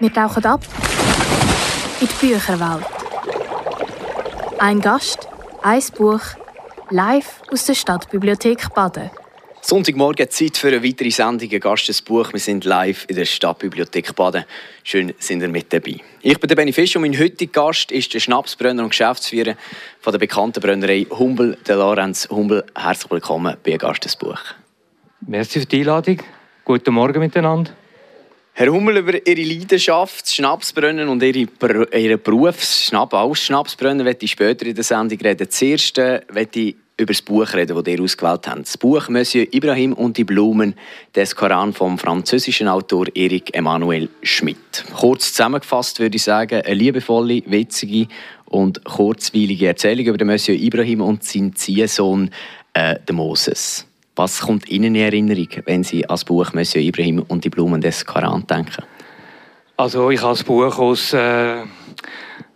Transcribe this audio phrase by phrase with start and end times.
[0.00, 0.60] Wir tauchen ab
[2.00, 2.86] in die Bücherwelt.
[4.58, 5.28] Ein Gast,
[5.62, 6.20] ein Buch,
[6.90, 9.10] live aus der Stadtbibliothek Baden.
[9.60, 12.32] Sonntagmorgen Zeit für eine weitere Sendung, ein Gastesbuch.
[12.32, 14.44] Wir sind live in der Stadtbibliothek Baden.
[14.84, 15.96] Schön, sind ihr mit dabei.
[16.22, 19.56] Ich bin der Benny Fisch und mein heutiger Gast ist der Schnapsbrenner und Geschäftsführer
[20.00, 22.64] von der bekannten Brennerei Humbel, der Lorenz Humbel.
[22.76, 24.38] Herzlich willkommen bei ein Gastesbuch.
[25.26, 26.18] Merci für die Einladung.
[26.64, 27.72] Guten Morgen miteinander.
[28.58, 31.46] Herr Hummel, über Ihre Leidenschaft, das Schnapsbrennen und Ihre,
[31.96, 35.48] Ihren Beruf, Schnapp, als Schnapsbrennen, werde ich später in der Sendung reden.
[35.48, 38.62] Zuerst werde ich über das Buch reden, das ihr ausgewählt habt.
[38.62, 40.74] Das Buch Monsieur Ibrahim und die Blumen
[41.14, 44.84] des Koran vom französischen Autor Erik Emanuel Schmidt.
[44.92, 48.08] Kurz zusammengefasst würde ich sagen, eine liebevolle, witzige
[48.46, 52.30] und kurzweilige Erzählung über den Monsieur Ibrahim und seinen Ziehsohn,
[52.74, 53.86] äh, Moses.
[54.18, 58.04] Was kommt Ihnen in Erinnerung, wenn Sie das Buch Monsieur Ibrahim und die Blumen des
[58.04, 58.82] Koran denken?
[59.76, 61.58] Also ich habe das Buch aus äh,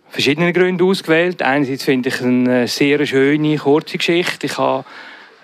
[0.09, 1.41] verschiedenen Gründen ausgewählt.
[1.41, 4.47] Einerseits finde ich es eine sehr schöne, kurze Geschichte.
[4.47, 4.83] Ich, habe,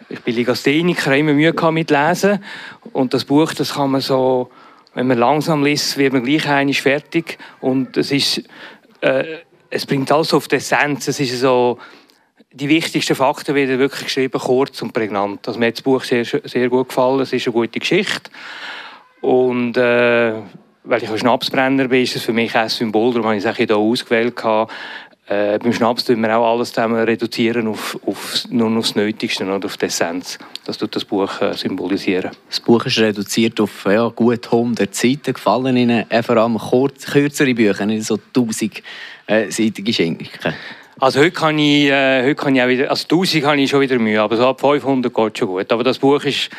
[0.10, 2.44] ich bin Legastheniker, immer Mühe mit Lesen.
[2.92, 4.50] Und das Buch, das kann man so,
[4.96, 7.38] wenn man langsam liest, wird man gleich einig fertig.
[7.62, 8.44] Und es ist,
[9.00, 9.24] äh,
[9.70, 11.08] es bringt alles auf die Essenz.
[11.08, 11.80] Es ist so
[12.52, 15.48] die wichtigsten Fakten werden wirklich geschrieben, kurz und prägnant.
[15.48, 17.20] Also mir hat das Buch sehr, sehr gut gefallen.
[17.20, 18.32] Es ist eine gute Geschichte.
[19.22, 20.34] Und äh,
[20.84, 23.14] weil ich ein Schnapsbrenner bin, ist es für mich ein Symbol.
[23.14, 24.34] Darum habe ich es auch hier ausgewählt.
[25.28, 29.64] Äh, beim Schnaps tun wir auch alles reduzieren auf, auf, nur auf das Nötigste und
[29.64, 30.40] auf die Essenz.
[30.66, 32.32] Das tut das Buch äh, symbolisieren.
[32.50, 35.34] Das Buch ist reduziert auf ja, gut 100 Seiten.
[35.34, 38.82] Gefallen Ihnen äh, vor allem kurz, kürzere Bücher, nicht so 1000
[39.28, 40.28] äh, seitige Schinken?
[41.02, 43.80] Also heute kann ich, äh, heute kann ich auch wieder, also 1000 habe ich schon
[43.80, 45.72] wieder Mühe, aber so ab 500 geht schon gut.
[45.72, 46.50] Aber das Buch ist,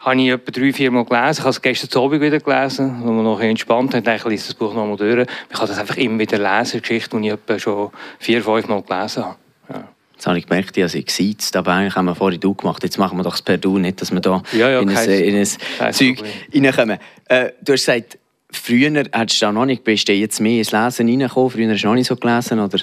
[0.00, 1.32] habe ich etwa drei, vier Mal gelesen.
[1.32, 4.08] Ich habe es gestern Abend wieder gelesen, wo man noch entspannt hat.
[4.08, 5.26] Ich lese das Buch noch mal durch.
[5.50, 8.82] Ich kann das einfach immer wieder lesen, Geschichte, die ich etwa schon vier, fünf Mal
[8.82, 9.36] gelesen habe.
[9.70, 9.88] Ja.
[10.14, 12.82] Jetzt habe ich gemerkt, ich habe sie gesiezt, aber eigentlich haben wir vorhin du gemacht.
[12.82, 15.10] Jetzt machen wir doch das per Du, nicht, dass wir da ja, ja, in, ein,
[15.10, 16.24] in ein Zeug
[16.54, 16.98] reinkommen.
[17.26, 18.18] Äh, du hast gesagt,
[18.50, 21.50] früher hättest du auch noch nicht, bist du jetzt mehr ins Lesen reingekommen?
[21.50, 22.78] Früher hast du noch nicht so gelesen, oder?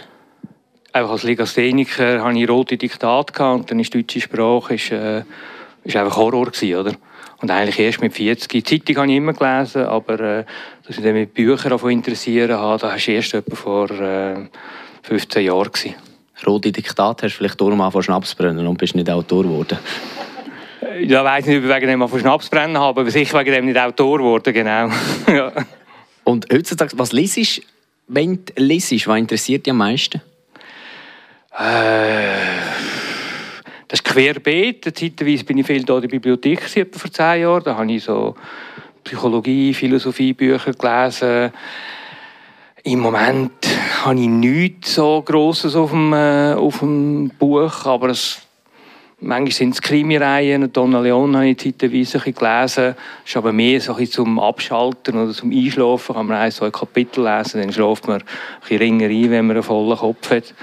[0.96, 5.24] Einfach als Legastheniker hatte ich rote Diktate und dann ist die deutsche Sprache ist, äh,
[5.84, 6.94] ist einfach Horror gewesen, oder?
[7.42, 8.48] Und eigentlich erst mit 40.
[8.50, 10.46] Die Zeitung habe ich immer gelesen, aber äh,
[10.88, 14.48] dass ich mich mit Büchern davon interessieren habe, da hast du erst etwa vor äh,
[15.04, 15.96] 15 Jahren gewesen.
[16.48, 19.78] Rote Diktate hast du vielleicht darum von Schnapsbrennen und bist nicht Autor geworden?
[20.82, 23.52] Äh, ja, ich weiß nicht, ob ich wegen dem von Schnapsbrennen habe, aber sicher wegen
[23.52, 24.90] dem nicht Autor geworden, genau.
[25.28, 25.52] ja.
[26.24, 27.62] Und heutzutage, was liest du,
[28.08, 30.22] wenn du liest, was interessiert dich am meisten?
[31.58, 32.36] Äh,
[33.88, 34.84] das ist querbeet.
[34.84, 36.62] Zeitweise bin ich viel hier in der Bibliothek
[36.92, 37.64] vor zehn Jahren.
[37.64, 38.36] Da habe ich so
[39.04, 41.54] Psychologie, Philosophie Bücher gelesen.
[42.84, 43.52] Im Moment
[44.04, 48.42] habe ich nichts so Grosses auf dem, äh, auf dem Buch, aber es,
[49.22, 50.72] manchmal sind es Krimireihen.
[50.74, 52.96] Donna Leon habe ich zeitweise ein gelesen.
[52.96, 52.96] Das
[53.26, 56.16] ist aber mehr so ein zum Abschalten oder zum Einschlafen.
[56.16, 58.28] Kann man ein, zwei Kapitel lesen, dann schläft man ein
[58.60, 60.54] bisschen ringer ein, wenn man einen vollen Kopf hat.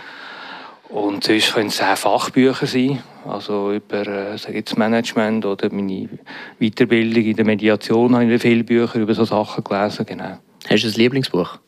[0.92, 6.08] Und sonst können es auch Fachbücher sein, also über äh, jetzt Management oder meine
[6.58, 10.04] Weiterbildung in der Mediation habe ich viele Bücher über solche Sachen gelesen.
[10.04, 10.38] Genau.
[10.68, 11.58] Hast du ein Lieblingsbuch?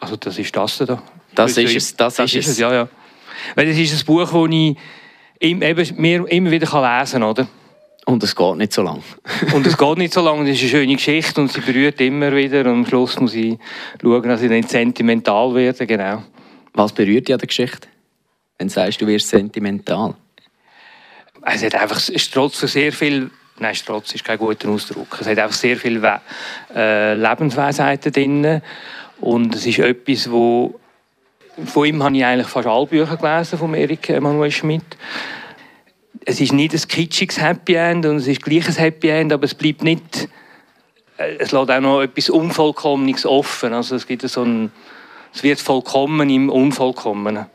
[0.00, 1.02] Also das ist das da.
[1.34, 2.58] Das ist es, das, das ist, es.
[2.58, 2.88] Ja, ja.
[3.54, 4.76] Weil das ist ein Buch, das ich
[5.40, 7.46] eben mehr, immer wieder lesen kann, oder?
[8.06, 9.02] Und es geht nicht so lang.
[9.54, 10.46] und es geht nicht so lang.
[10.46, 12.60] Es ist eine schöne Geschichte und sie berührt immer wieder.
[12.60, 13.58] Und am Schluss muss ich
[14.00, 15.86] schauen, dass ich nicht sentimental werde.
[15.86, 16.22] Genau.
[16.72, 17.88] Was berührt dich an der Geschichte?
[18.58, 20.14] Wenn du sagst, du wirst sentimental?
[21.42, 25.18] Es hat einfach, es strotzt sehr viel, nein, Strotz ist kein guter Ausdruck.
[25.20, 26.20] Es hat einfach sehr viele
[26.74, 28.62] äh, Lebensweisheiten drin
[29.20, 30.78] und es ist etwas, wo
[31.64, 34.96] von ihm habe ich eigentlich fast alle Bücher gelesen, von Erik Emanuel Schmidt.
[36.24, 39.44] Es ist nicht ein kitschiges Happy End und es ist gleich ein Happy End, aber
[39.44, 40.28] es bleibt nicht,
[41.16, 43.72] äh, es lässt auch noch etwas Unvollkommenes offen.
[43.72, 44.72] Also es gibt so ein,
[45.32, 47.46] es wird vollkommen im Unvollkommenen.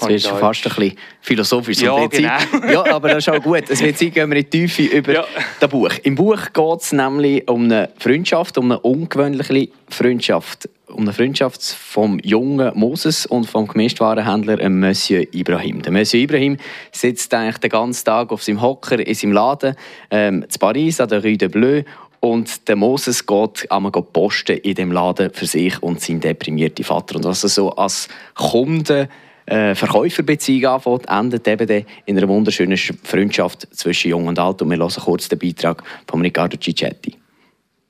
[0.00, 1.80] Es wird schon fast ein bisschen philosophisch.
[1.80, 2.72] Ja, genau.
[2.72, 3.64] ja, aber das ist auch gut.
[3.68, 5.24] Es wird Zeit, gehen wir in die Tiefe über ja.
[5.60, 5.90] das Buch.
[6.02, 10.68] Im Buch geht es nämlich um eine Freundschaft, um eine ungewöhnliche Freundschaft.
[10.88, 15.80] Um eine Freundschaft vom jungen Moses und vom Gemischtwarenhändler Monsieur Ibrahim.
[15.80, 16.58] Der Monsieur Ibrahim
[16.90, 19.74] sitzt eigentlich den ganzen Tag auf seinem Hocker in seinem Laden
[20.10, 21.82] ähm, in Paris an der Rue de Bleu
[22.24, 27.16] und der Moses geht einmal posten in dem Laden für sich und seinen deprimierten Vater.
[27.16, 28.06] Und was er so als
[28.36, 29.08] Kunde
[29.52, 34.62] äh, Verkäuferbeziehung anfängt, endet eben in einer wunderschönen Freundschaft zwischen Jung und Alt.
[34.62, 37.16] Und wir hören kurz den Beitrag von Riccardo Ciccetti.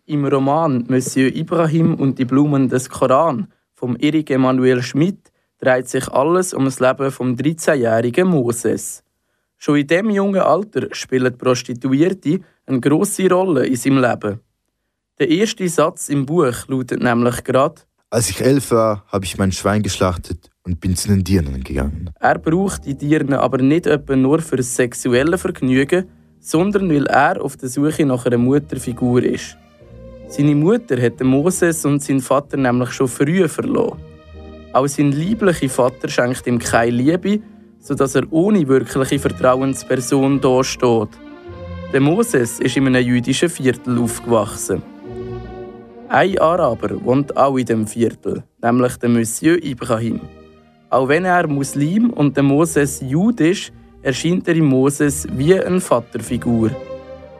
[0.06, 5.30] Im Roman Monsieur Ibrahim und die Blumen des Koran vom Erik Emanuel Schmidt
[5.60, 9.04] dreht sich alles um das Leben vom 13-jährigen Moses.
[9.56, 14.40] Schon in dem jungen Alter spielen Prostituierte eine grosse Rolle in seinem Leben.
[15.20, 19.52] Der erste Satz im Buch lautet nämlich gerade: Als ich elf war, habe ich mein
[19.52, 22.10] Schwein geschlachtet und bin zu den Dirnen gegangen.
[22.20, 26.04] Er braucht die Dirnen aber nicht etwa nur für sexuelle Vergnügen,
[26.40, 29.56] sondern weil er auf der Suche nach einer Mutterfigur ist.
[30.28, 34.00] Seine Mutter hat Moses und seinen Vater nämlich schon früh verloren.
[34.72, 37.40] Auch sein lieblicher Vater schenkt ihm keine Liebe,
[37.78, 41.10] sodass er ohne wirkliche Vertrauensperson dasteht.
[41.92, 44.82] Der Moses ist in einem jüdischen Viertel aufgewachsen.
[46.08, 50.20] Ein Araber wohnt auch in dem Viertel, nämlich der Monsieur Ibrahim.
[50.92, 53.72] Auch wenn er Muslim und der Moses Jude ist,
[54.02, 56.70] erscheint er in Moses wie eine Vaterfigur.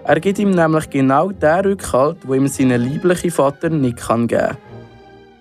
[0.05, 4.57] Er gibt ihm nämlich genau den Rückhalt, wo ihm sein lieblicher Vater nicht geben kann.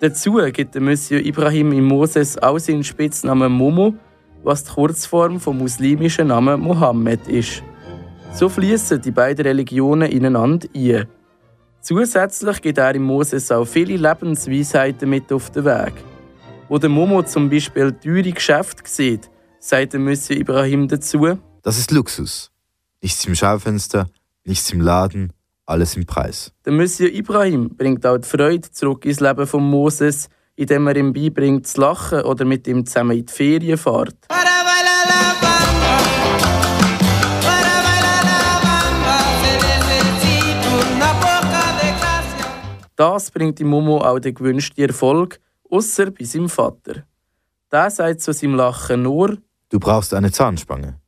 [0.01, 3.93] Dazu gibt der Monsieur Ibrahim in Moses auch seinen Spitznamen Momo,
[4.43, 7.63] was die Kurzform vom muslimischen Namen Mohammed ist.
[8.33, 11.07] So fließen die beiden Religionen ineinander ein.
[11.79, 15.93] Zusätzlich gibt er in Moses auch viele Lebensweisheiten mit auf den Weg.
[16.71, 19.29] Wo der Momo zum Beispiel teure Geschäfte sieht,
[19.59, 22.49] sagt der Monsieur Ibrahim dazu: Das ist Luxus.
[23.01, 24.09] Nichts im Schaufenster,
[24.45, 25.33] nichts im Laden,
[25.65, 26.53] alles im Preis.
[26.63, 31.11] Der Monsieur Ibrahim bringt auch die Freude zurück ins Leben von Moses, indem er ihm
[31.11, 34.15] beibringt zu lachen oder mit ihm zusammen in die Ferien fährt.
[42.95, 45.41] Das bringt im Momo auch den gewünschten Erfolg,
[45.71, 47.05] außer bei seinem Vater.
[47.71, 49.37] Der sagt zu seinem Lachen nur:
[49.69, 50.99] Du brauchst eine Zahnspange.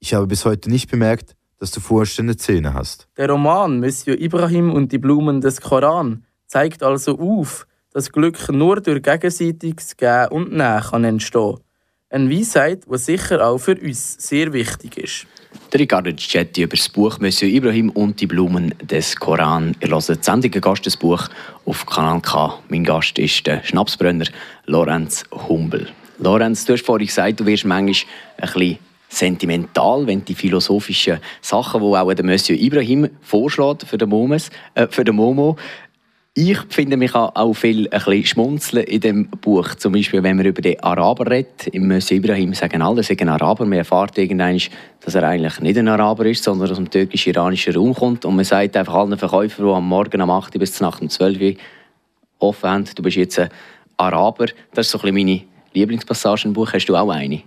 [0.00, 3.08] Ich habe bis heute nicht bemerkt, dass du vorstehende Zähne hast.
[3.16, 8.80] Der Roman Monsieur Ibrahim und die Blumen des Koran zeigt also auf, dass Glück nur
[8.80, 11.64] durch gegenseitiges Geben und Nehmen kann entstehen kann.
[12.08, 15.26] Eine Weisheit, die sicher auch für uns sehr wichtig ist.
[15.72, 19.76] Der Ricardo Gigetti über das Buch Monsieur Ibrahim und die Blumen des Koran.
[19.80, 21.28] Ihr hört das Sendung Gastesbuch
[21.64, 22.58] auf Kanal K.
[22.68, 24.26] Mein Gast ist der Schnapsbrenner
[24.66, 25.88] Lorenz Humbel.
[26.18, 31.80] Lorenz, du hast vorhin gesagt, du wirst manchmal ein bisschen sentimental, wenn die philosophischen Sachen,
[31.80, 35.56] die auch der Monsieur Ibrahim vorschlägt für den, Momes, äh, für den Momo,
[36.40, 39.74] ich finde, mich auch viel ein bisschen schmunzeln in dem Buch.
[39.74, 41.66] Zum Beispiel, wenn man über den Araber redet.
[41.66, 43.66] Im Monsieur Ibrahim sagen alle, ein Araber.
[43.66, 44.58] Man erfährt irgendwann,
[45.00, 48.24] dass er eigentlich nicht ein Araber ist, sondern aus dem türkisch-iranischen Raum kommt.
[48.24, 51.10] Und man sagt einfach allen Verkäufern, die am Morgen um 8 Uhr bis nach um
[51.10, 51.54] 12 Uhr
[52.38, 53.50] offen haben, du bist jetzt ein
[53.98, 54.46] Araber.
[54.72, 55.42] Das ist so ein bisschen meine
[55.74, 56.72] Lieblingspassage im Buch.
[56.72, 57.42] Hast du auch eine?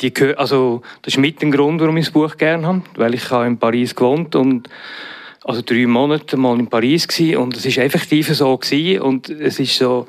[0.00, 2.82] Die, also, das ist mit dem Grund, warum ich das Buch gerne habe.
[2.94, 4.70] Weil ich in Paris gewohnt und
[5.46, 9.60] also drei Monate mal in Paris gewesen, und es ist effektiv so gewesen, und es
[9.60, 10.06] ist so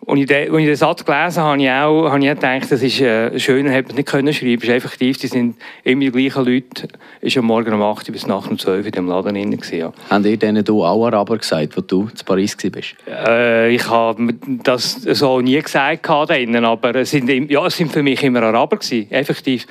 [0.00, 2.70] und ich, als ich den Satz gelesen habe, habe ich auch, habe ich auch gedacht,
[2.70, 4.62] das ist äh, schöner, hätte man nicht können schreiben.
[4.62, 6.88] Es ist effektiv, die sind immer die gleichen Leute.
[7.20, 9.60] ist am Morgen um 8 Uhr bis nach um 12 Uhr in dem Laden drin.
[9.72, 9.92] Ja.
[10.08, 12.94] Haben ihr denen du auch Araber gesagt, wo du zu Paris warst?
[13.06, 18.02] Äh, ich habe das so nie gesagt denen, aber es sind, ja, es sind für
[18.02, 19.66] mich immer Araber gewesen, effektiv.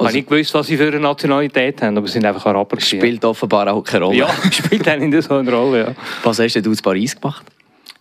[0.00, 2.46] Also, ich habe nicht gewusst, was sie für eine Nationalität haben, aber sie sind einfach
[2.46, 2.80] Araber.
[2.80, 4.16] Spielt offenbar auch keine Rolle.
[4.16, 5.94] Ja, spielt dann in so eine Rolle, ja.
[6.22, 7.44] Was hast du in Paris gemacht?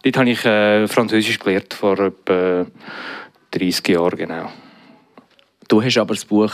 [0.04, 2.66] Dort habe ich äh, Französisch gelernt, vor etwa
[3.52, 4.50] 30 Jahren, genau.
[5.68, 6.54] Du hast aber das Buch...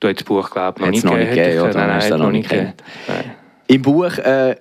[0.00, 1.30] Du hast das Buch, glaube ich, noch nicht noch gegeben.
[1.30, 2.74] Nicht gegeben nein, nein, noch, nicht gegeben.
[3.68, 4.56] Im Buch äh,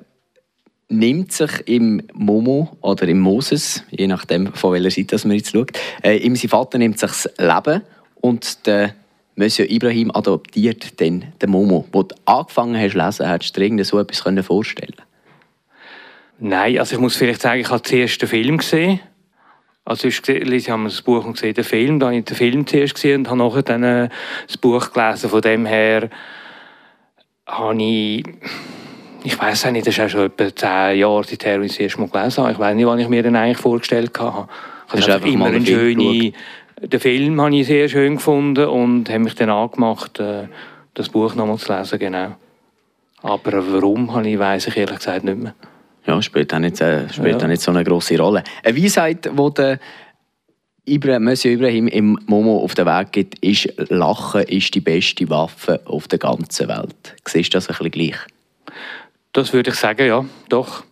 [0.88, 5.72] nimmt sich im Momo oder im Moses, je nachdem von welcher Seite man jetzt schaut,
[6.04, 7.82] äh, ihm sein Vater nimmt sich das Leben
[8.22, 8.96] und der
[9.36, 11.86] Monsieur Ibrahim adoptiert dann den Momo.
[11.92, 15.08] Wo du angefangen hast zu lesen, hättest du dir so etwas vorstellen können?
[16.40, 19.00] Nein, also ich muss vielleicht sagen, ich habe zuerst den Film gesehen.
[19.84, 22.00] Also ich habe das Buch und gesehen, den Film.
[22.00, 24.10] Dann habe ich den Film zuerst gesehen und habe nachher dann äh,
[24.48, 25.30] das Buch gelesen.
[25.30, 26.10] Von dem her
[27.46, 28.26] habe ich,
[29.24, 32.02] ich weiß nicht, das ist auch schon etwa zehn Jahre seither, als ich das erste
[32.02, 32.54] Mal gelesen habe.
[32.54, 34.48] Ich weiß nicht, was ich mir dann eigentlich vorgestellt habe.
[34.94, 36.34] Ich habe einfach immer eine schöne,
[36.82, 40.48] den Film habe ich sehr schön gefunden und habe mich dann angemacht, äh,
[40.94, 42.36] das Buch nochmal zu lesen, genau.
[43.22, 45.56] Aber warum, habe ich, weiss ich ehrlich gesagt nicht mehr.
[46.06, 47.48] Ja, spielt auch nicht, äh, spielt ja.
[47.48, 48.44] nicht so eine grosse Rolle.
[48.64, 49.80] Eine Weisheit, die der
[50.86, 55.82] Ibra, Monsieur Ibrahim im Momo auf den Weg gibt, ist, Lachen ist die beste Waffe
[55.86, 57.16] auf der ganzen Welt.
[57.28, 58.18] Siehst du das ein bisschen gleich?
[59.34, 60.84] Das würde ich sagen, ja, doch.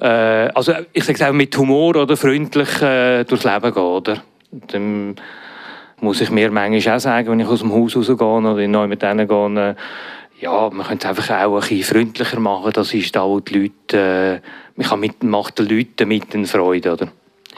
[0.00, 4.22] Äh, also ich sage es auch mit Humor oder freundlich äh, durchs Leben gehen, oder?
[4.50, 5.16] Dann
[6.00, 8.86] muss ich mir manchmal auch sagen, wenn ich aus dem Haus rausgehe oder in neu
[8.86, 9.74] mit denen gehe, äh,
[10.40, 12.72] ja, man könnte es einfach auch ein bisschen freundlicher machen.
[12.72, 14.40] Das ist da, wo die Leute, äh,
[14.76, 17.08] man kann mit, macht den Leuten mit eine Freude, oder?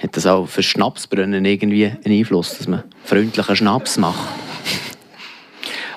[0.02, 4.28] Hat das auch für Schnapsbrunnen irgendwie einen Einfluss, dass man freundlichen Schnaps macht?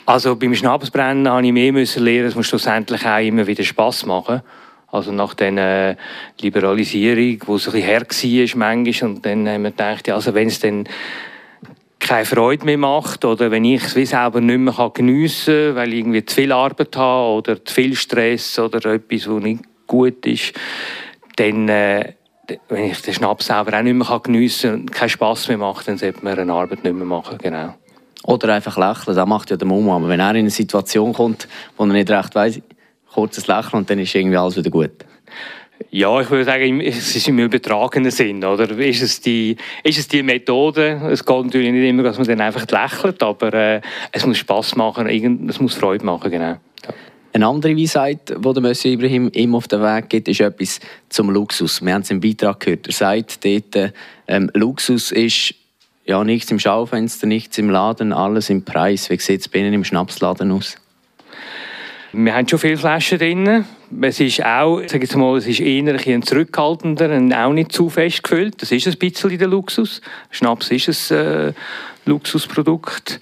[0.05, 4.05] Also beim Schnapsbrennen habe ich mehr müssen lernen, es muss schlussendlich auch immer wieder Spass
[4.05, 4.41] machen.
[4.93, 5.97] Also nach dieser
[6.39, 10.49] Liberalisierung, wo es ein bisschen her war manchmal, und dann haben wir gedacht, also wenn
[10.49, 10.83] es dann
[11.99, 15.99] keine Freude mehr macht oder wenn ich es selber nicht mehr geniessen kann, weil ich
[15.99, 20.53] irgendwie zu viel Arbeit habe oder zu viel Stress oder etwas, was nicht gut ist,
[21.37, 22.13] dann, äh,
[22.69, 25.87] wenn ich den Schnaps selber auch nicht mehr geniessen kann und keinen Spass mehr macht,
[25.87, 27.73] dann sollte man eine Arbeit nicht mehr machen, genau.
[28.25, 29.95] Oder einfach lächeln, das macht ja der Momo.
[29.95, 31.47] Aber wenn er in eine Situation kommt,
[31.77, 32.61] wo er nicht recht weiss,
[33.13, 34.91] kurzes Lächeln und dann ist irgendwie alles wieder gut.
[35.89, 38.69] Ja, ich würde sagen, es ist im übertragenen Sinn, oder?
[38.79, 41.01] Ist es die, ist es die Methode?
[41.11, 44.75] Es geht natürlich nicht immer, dass man dann einfach lächelt, aber äh, es muss Spass
[44.75, 45.07] machen,
[45.49, 46.45] es muss Freude machen, genau.
[46.45, 46.59] Ja.
[47.33, 50.79] Eine andere Weisheit, die der Monsieur Ibrahim ihm auf den Weg gibt, ist etwas
[51.09, 51.83] zum Luxus.
[51.83, 52.87] Wir haben es im Beitrag gehört.
[52.87, 53.93] Er sagt dort,
[54.27, 55.55] ähm, Luxus ist
[56.05, 59.09] ja, nichts im Schaufenster, nichts im Laden, alles im Preis.
[59.09, 60.77] Wie sieht es bei Ihnen im Schnapsladen aus?
[62.15, 63.65] Wir haben schon viele Flaschen drin.
[64.03, 67.89] Es ist auch, sage jetzt mal, es ist eher ein zurückhaltender und auch nicht zu
[67.89, 68.61] fest gefüllt.
[68.61, 69.99] Das ist ein bisschen der Luxus.
[70.29, 71.53] Schnaps ist ein äh,
[72.05, 73.19] Luxusprodukt.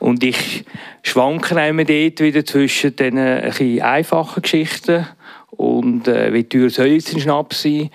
[0.00, 0.66] Und ich
[1.02, 5.06] schwanke immer dort wieder zwischen den ein einfachen Geschichten
[5.52, 7.88] und äh, wie teuer soll jetzt ein Schnaps sein.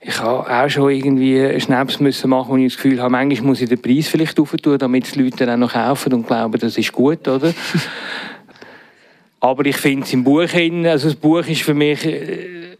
[0.00, 3.60] Ich habe auch schon irgendwie Schnaps müssen machen, wo ich das Gefühl habe, manchmal muss
[3.60, 6.78] ich den Preis vielleicht aufentun, damit die Leute dann auch noch kaufen und glauben, das
[6.78, 7.52] ist gut, oder?
[9.44, 12.78] Aber ich finde es im Buch, also das Buch ist für mich, äh,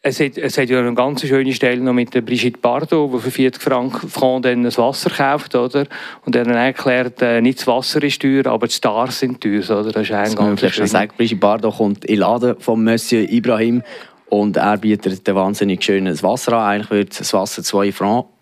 [0.00, 3.18] es hat, es hat ja eine ganz schöne Stelle noch mit der Brigitte Bardot, die
[3.18, 5.84] für 40 Franken dann das Wasser kauft, oder?
[6.24, 9.92] Und dann erklärt, äh, nicht das Wasser ist teuer, aber die Stars sind teuer, oder?
[9.92, 10.86] Das ist ein das ganz schön.
[10.86, 13.82] sagen, Brigitte Bardot kommt in den Laden von Monsieur Ibrahim
[14.30, 16.64] und er bietet ein wahnsinnig schönes Wasser an.
[16.70, 18.35] Eigentlich würde das Wasser 2 Franken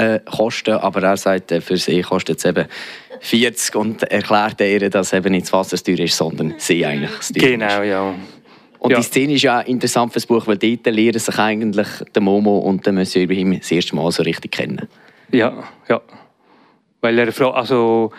[0.00, 2.66] äh, kosten, aber er sagt, äh, für sie kostet es eben
[3.20, 7.32] 40 und erklärt ihr, dass eben nicht das Wasser teuer ist, sondern sie eigentlich das
[7.32, 8.14] teuer Genau, ja.
[8.78, 8.96] Und ja.
[8.96, 12.58] die Szene ist ja interessant für das Buch, weil dort lernen sich eigentlich der Momo
[12.58, 14.88] und der Monsieur Ibrahim das erste Mal so richtig kennen.
[15.30, 16.00] Ja, ja.
[17.02, 18.10] Weil er, also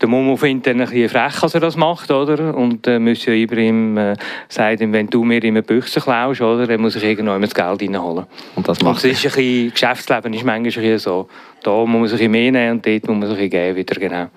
[0.00, 2.54] der Momo findet dann ein bisschen frech, dass er das macht, oder?
[2.56, 4.16] Und äh, Monsieur Ibrahim äh,
[4.48, 7.82] sagt ihm, wenn du mir eine Büchse klaust, oder, dann muss ich irgendwann das Geld
[7.82, 8.24] reinholen.
[8.56, 11.28] Und das macht und das ist ein bisschen, Geschäftsleben ist manchmal ein so.
[11.62, 14.28] Da muss man sich mehr nehmen und dort muss man sich geben wieder, genau.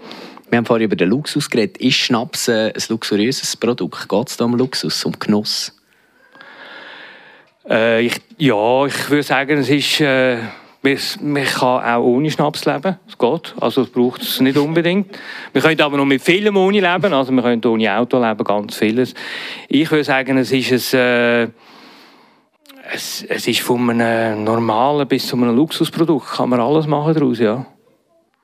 [0.49, 1.77] Wir haben vorhin über den Luxus geredet.
[1.77, 4.07] Ist Schnaps äh, ein luxuriöses Produkt?
[4.09, 5.75] Geht es da um Luxus, um Genuss?
[7.67, 10.01] Äh, ich, ja, ich würde sagen, es ist...
[10.01, 10.37] Äh,
[11.21, 15.17] man kann auch ohne Schnaps leben, es geht, also es braucht es nicht unbedingt.
[15.53, 18.75] Wir können aber noch mit vielem ohne leben, also wir können ohne Auto leben, ganz
[18.75, 19.13] vieles.
[19.69, 21.47] Ich würde sagen, es ist ein, äh,
[22.93, 27.39] es, es ist von einem normalen bis zu einem Luxusprodukt, kann man alles machen daraus,
[27.39, 27.65] ja.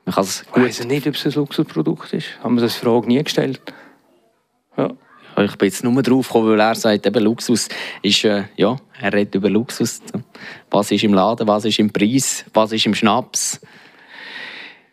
[0.06, 0.62] Man kann es gut.
[0.62, 3.60] Ich weiß nicht, ob es ein Luxusprodukt ist, haben wir das Frage nie gestellt.
[4.78, 4.90] Ja.
[5.44, 7.68] Ich bin jetzt nur drauf gekommen, weil er sagt, eben Luxus
[8.02, 10.00] ist, äh, ja, er redet über Luxus.
[10.70, 13.60] Was ist im Laden, was ist im Preis, was ist im Schnaps?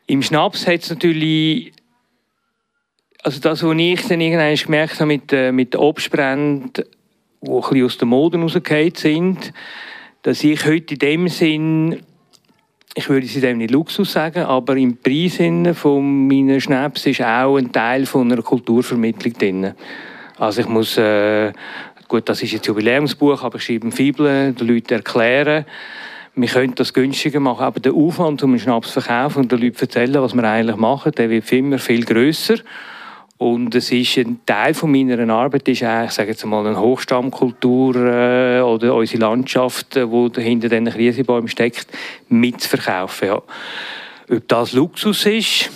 [0.06, 1.74] Im Schnaps hat es natürlich,
[3.24, 6.72] also das, was ich dann irgendwann gemerkt habe mit, äh, mit den Obstbränden,
[7.42, 9.54] die ein bisschen aus der Mode rausgefallen sind,
[10.24, 12.04] dass ich heute in dem Sinn
[12.98, 15.38] ich würde sie dem nicht Luxus sagen, aber im Preis
[15.78, 19.74] von meinen Schnaps ist auch ein Teil von einer Kulturvermittlung drin.
[20.40, 21.52] Also ich muss, äh,
[22.08, 25.66] gut, das ist jetzt Jubiläumsbuch, aber ich schreibe Fibel, den Leuten erklären,
[26.36, 29.60] wir können das günstiger machen, aber der Aufwand, um einen Schnaps zu verkaufen und den
[29.60, 32.58] Leuten zu erzählen, was wir eigentlich machen, der wird immer viel grösser.
[33.40, 37.96] Und es ist ein Teil von meiner Arbeit, ist eigentlich, sage jetzt mal, eine Hochstammkultur
[37.96, 41.88] äh, oder unsere Landschaft, äh, die hinter diesen Krisenbäumen steckt,
[42.30, 43.28] mitzuverkaufen.
[43.28, 43.42] Ja.
[44.30, 45.72] Ob das Luxus ist,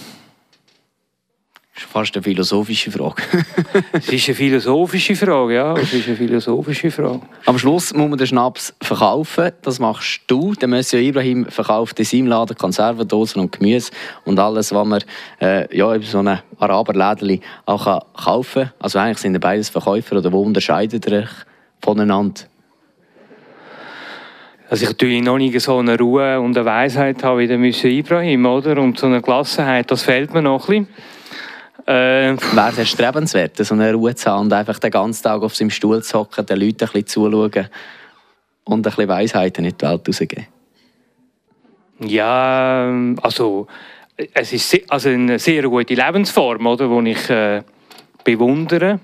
[1.73, 3.23] das ist fast eine philosophische Frage.
[3.93, 5.73] es ist eine philosophische Frage, ja.
[5.77, 7.21] Es ist eine philosophische Frage.
[7.45, 9.51] Am Schluss muss man den Schnaps verkaufen.
[9.61, 10.53] Das machst du.
[10.55, 13.91] Der Monsieur Ibrahim verkauft in seinem Laden Konservendosen und Gemüse
[14.25, 15.01] und alles, was man
[15.39, 18.73] äh, ja, in so einem Araberläden auch kann kaufen kann.
[18.79, 20.17] Also eigentlich sind beides Verkäufer.
[20.17, 21.29] Oder wo unterscheidet ihr euch
[21.81, 22.41] voneinander?
[24.69, 27.91] Also ich natürlich noch nicht so eine Ruhe und eine Weisheit habe wie der Monsieur
[27.91, 28.77] Ibrahim, oder?
[28.81, 31.10] Und so eine Gelassenheit, das fehlt mir noch ein bisschen.
[31.85, 35.55] Äh, Wäre es erstrebenswert, so eine Ruhe zu haben und einfach den ganzen Tag auf
[35.55, 37.69] seinem Stuhl zu hocken, den Leuten ein bisschen zuschauen
[38.63, 40.47] und ein bisschen Weisheiten in die Welt rauszugeben?
[41.99, 43.67] Ja, also
[44.33, 47.63] es ist also eine sehr gute Lebensform, oder, wo ich, äh,
[48.23, 48.99] bewundern.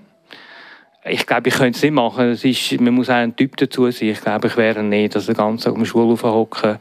[1.06, 2.32] Ich glaube, ich könnte es nicht machen.
[2.32, 4.10] Es ist, man muss auch ein Typ dazu sein.
[4.10, 6.78] Ich glaube, ich wäre nicht, dass der ganze Tag auf dem Schul hocken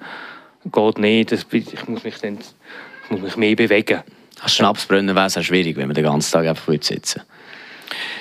[0.65, 1.33] geht nicht.
[1.33, 4.03] Das, ich muss mich dann ich muss mich mehr bewegen.
[4.45, 7.23] Schnapsbrenner wäre es auch schwierig, wenn man den ganzen Tag einfach sitzen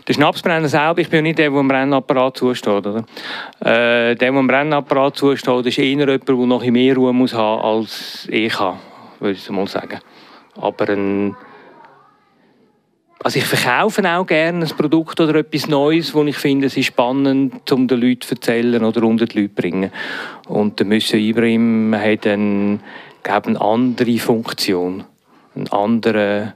[0.07, 2.85] der Schnapsbrenner selber, ich bin nicht der, der am Brennapparat zusteht.
[2.85, 3.05] Oder?
[3.59, 7.61] Äh, der, der am Brennapparat zusteht, ist eher jemand, der noch mehr Ruhe muss haben
[7.61, 8.77] als ich habe,
[9.19, 9.99] würde ich mal sagen.
[10.57, 11.35] Aber ein
[13.23, 16.85] also ich verkaufe auch gerne ein Produkt oder etwas Neues, wo ich finde, es ist
[16.85, 19.91] spannend, um den Leuten zu erzählen oder unter die Leute zu bringen.
[20.47, 22.79] Und der Monsieur Ibrahim hat eine,
[23.23, 25.05] glaube eine andere Funktion.
[25.55, 26.53] Eine andere...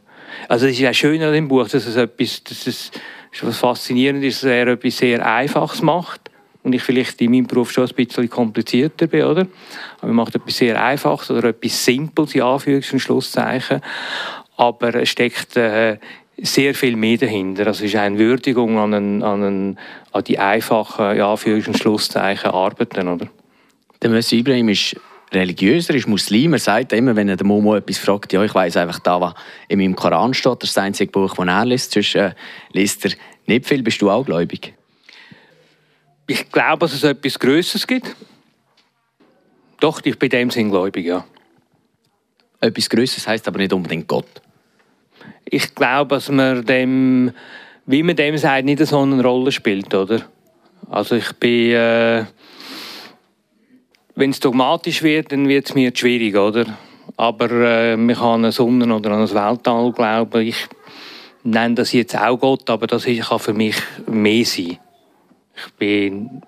[0.47, 2.91] Also es ist auch schön an dem Buch, dass es etwas, dass es
[3.41, 6.29] was faszinierend ist, dass er etwas sehr Einfaches macht
[6.63, 9.47] und ich vielleicht in meinem Beruf schon ein bisschen komplizierter bin, oder?
[9.99, 13.81] Aber er macht etwas sehr Einfaches oder etwas Simples, in Anführungs- und Schlusszeichen.
[14.57, 15.97] Aber es steckt äh,
[16.37, 17.67] sehr viel mehr dahinter.
[17.67, 19.79] Also es ist eine Würdigung an, einen, an, einen,
[20.11, 23.27] an die einfachen, ja, für Schlusszeichen Arbeiten, oder?
[24.01, 24.95] Der Monsieur Ibrahim ist
[25.31, 26.53] religiöser, ist Muslim.
[26.53, 29.33] Er sagt immer, wenn er der Momo etwas fragt, ja, ich weiß einfach da, was
[29.67, 31.91] in meinem Koran steht, das ist das einzige Buch, das er liest.
[31.91, 32.31] Sonst äh,
[32.73, 33.11] liest er
[33.45, 33.83] nicht viel.
[33.83, 34.73] Bist du auch gläubig?
[36.27, 38.15] Ich glaube, dass es etwas Größeres gibt.
[39.79, 41.25] Doch, ich bin dem Sinn gläubig, ja.
[42.59, 44.41] Etwas Größeres heißt aber nicht unbedingt Gott
[45.51, 47.31] ich glaube, dass man dem,
[47.85, 50.21] wie man dem sagt, nicht so eine Rolle spielt, oder?
[50.89, 52.25] Also ich bin, äh,
[54.19, 56.65] wenn es dogmatisch wird, dann wird es mir schwierig, oder?
[57.15, 60.41] Aber äh, man kann an eine Sonne oder an ein Weltall glauben.
[60.41, 60.67] Ich
[61.43, 64.77] nenne das jetzt auch Gott, aber das kann für mich mehr sein.
[65.55, 66.41] Ich bin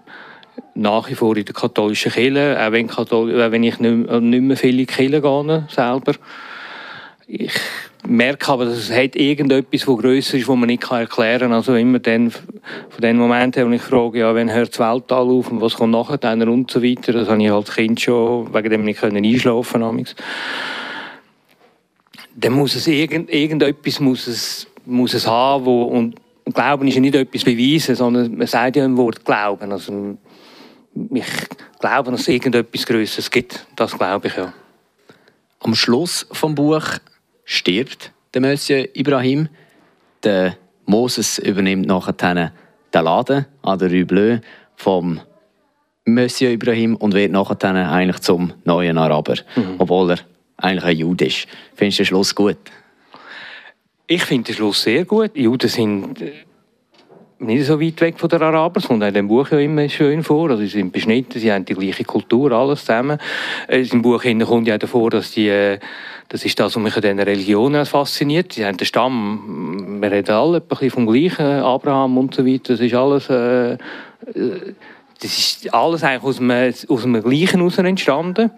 [0.76, 4.58] nach wie vor in der katholischen Kirche, auch wenn, Kathol wenn ich nicht, nicht mehr
[4.58, 6.14] viele Kirchen gehe selber.
[7.28, 7.54] Ich
[8.08, 11.54] merke aber, dass es hat irgendetwas, das grösser ist, das man nicht erklären kann.
[11.54, 12.42] Also immer dann, von
[13.02, 15.92] dem Moment her, wo ich frage, ja, wenn hört das Weltall auf und was kommt
[15.92, 19.82] nachher dann und so weiter, das habe ich als Kind schon wegen dem nicht einschlafen
[19.82, 20.06] können.
[22.36, 27.02] Dann muss es irgend, irgendetwas muss es, muss es haben, wo, und Glauben ist ja
[27.02, 29.72] nicht etwas beweisen, sondern man sagt ja im Wort Glauben.
[29.72, 30.18] Also,
[31.14, 31.26] ich
[31.80, 33.66] glaube, dass es irgendetwas Größeres gibt.
[33.76, 34.52] Das glaube ich ja.
[35.60, 36.84] Am Schluss vom Buch
[37.46, 39.50] stirbt der Monsieur Ibrahim.
[40.24, 42.52] Der Moses übernimmt nachher den
[43.04, 44.40] Laden an der Rue Bleu
[44.76, 45.22] vom
[46.06, 49.76] Monsieur Ibrahim und wird nachher eigentlich zum neuen Araber, mhm.
[49.78, 50.20] obwohl er
[50.58, 51.48] eigentlich ein Jude ist.
[51.76, 52.58] Findest du den Schluss gut?
[54.08, 55.32] Ich finde den Schluss sehr gut.
[55.36, 56.32] Juden sind äh,
[57.40, 58.80] nicht so weit weg von der Araber.
[58.80, 60.50] Das kommt in dem Buch ja immer schön vor.
[60.50, 63.18] Also sie sind beschnitten, sie haben die gleiche Kultur, alles zusammen.
[63.68, 65.80] Äh, Im Buch kommt ja davor, dass die, äh,
[66.32, 68.54] das ist das, was mich an diesen Religionen fasziniert.
[68.54, 72.72] Sie haben den Stamm, wir reden alle ein bisschen vom gleichen, Abraham und so weiter.
[72.72, 73.78] Das ist alles, äh,
[75.20, 76.52] das ist alles eigentlich aus dem,
[76.88, 78.50] aus dem Gleichen heraus entstanden.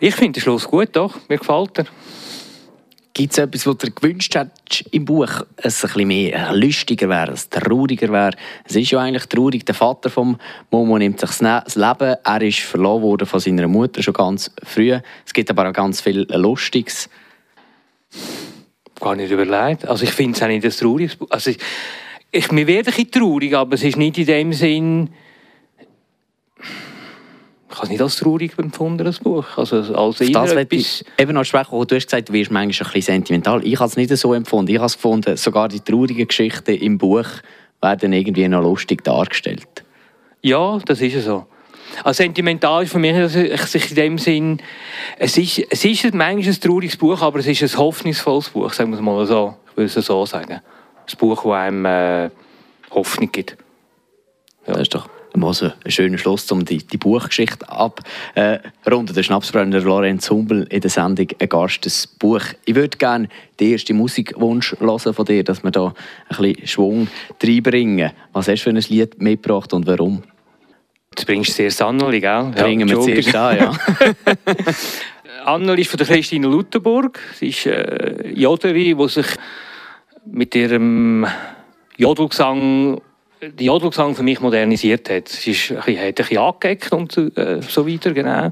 [0.00, 1.14] Ich finde den Schluss gut, doch.
[1.30, 1.86] Mir gefällt er.
[3.18, 7.08] Gibt es etwas, was du dir gewünscht hättest im Buch, es ein bisschen mehr lustiger
[7.08, 8.36] wäre, es trauriger wäre?
[8.64, 9.66] Es ist ja eigentlich traurig.
[9.66, 10.36] Der Vater von
[10.70, 12.14] Momo nimmt sich das Leben.
[12.22, 14.96] Er ist verloren worden von seiner Mutter schon ganz früh.
[15.26, 17.10] Es gibt aber auch ganz viel Lustiges.
[19.00, 19.88] Gar nicht überlegt.
[19.88, 21.16] Also ich finde es auch nicht das Trauriges.
[21.28, 21.58] Also ich,
[22.30, 25.10] ich, mir werde ein bisschen traurig, aber es ist nicht in dem Sinn
[27.78, 29.46] ich habe es nicht als traurig empfunden, das Buch.
[29.56, 31.04] Also als das etwas...
[31.16, 33.64] eben noch sprechen, du hast gesagt, du wirst manchmal ein bisschen sentimental.
[33.64, 34.72] Ich habe es nicht so empfunden.
[34.72, 37.26] Ich habe es gefunden, sogar die traurigen Geschichten im Buch
[37.80, 39.84] werden irgendwie noch lustig dargestellt.
[40.42, 41.46] Ja, das ist so.
[42.02, 44.60] Also sentimental ist für mich also in dem Sinn,
[45.16, 48.90] es ist, es ist manchmal ein trauriges Buch, aber es ist ein hoffnungsvolles Buch, sagen
[48.90, 49.54] wir es mal so.
[49.70, 50.54] Ich würde es so sagen.
[50.54, 52.30] Ein Buch, das einem äh,
[52.90, 53.56] Hoffnung gibt.
[54.66, 54.72] Ja.
[54.72, 55.08] Das ist doch
[55.44, 59.12] also ein schöner Schluss, um die, die Buchgeschichte abrunden.
[59.12, 62.42] Äh, der Schnapsbrenner Lorenz Humbel in der Sendung «Ein Gast, das Buch».
[62.64, 63.28] Ich würde gerne
[63.60, 65.94] den ersten Musikwunsch hören von dir, dass wir da
[66.28, 67.08] ein bisschen Schwung
[67.42, 68.12] reinbringen.
[68.32, 70.22] Was hast du für ein Lied mitgebracht und warum?
[71.16, 72.52] Du bringst sehr Anneli, gell?
[72.54, 73.72] Bringen ja, wir zuerst an, ja.
[75.44, 77.18] Anneli ist von der Christine Lutherburg.
[77.34, 79.26] Sie ist äh, Joderin, die sich
[80.26, 81.26] mit ihrem
[81.96, 83.00] Jodelgesang
[83.40, 85.28] die Jodelgesang für mich modernisiert hat.
[85.28, 88.50] Es ist ein bisschen, hat ein angeeckt und äh, so weiter, genau.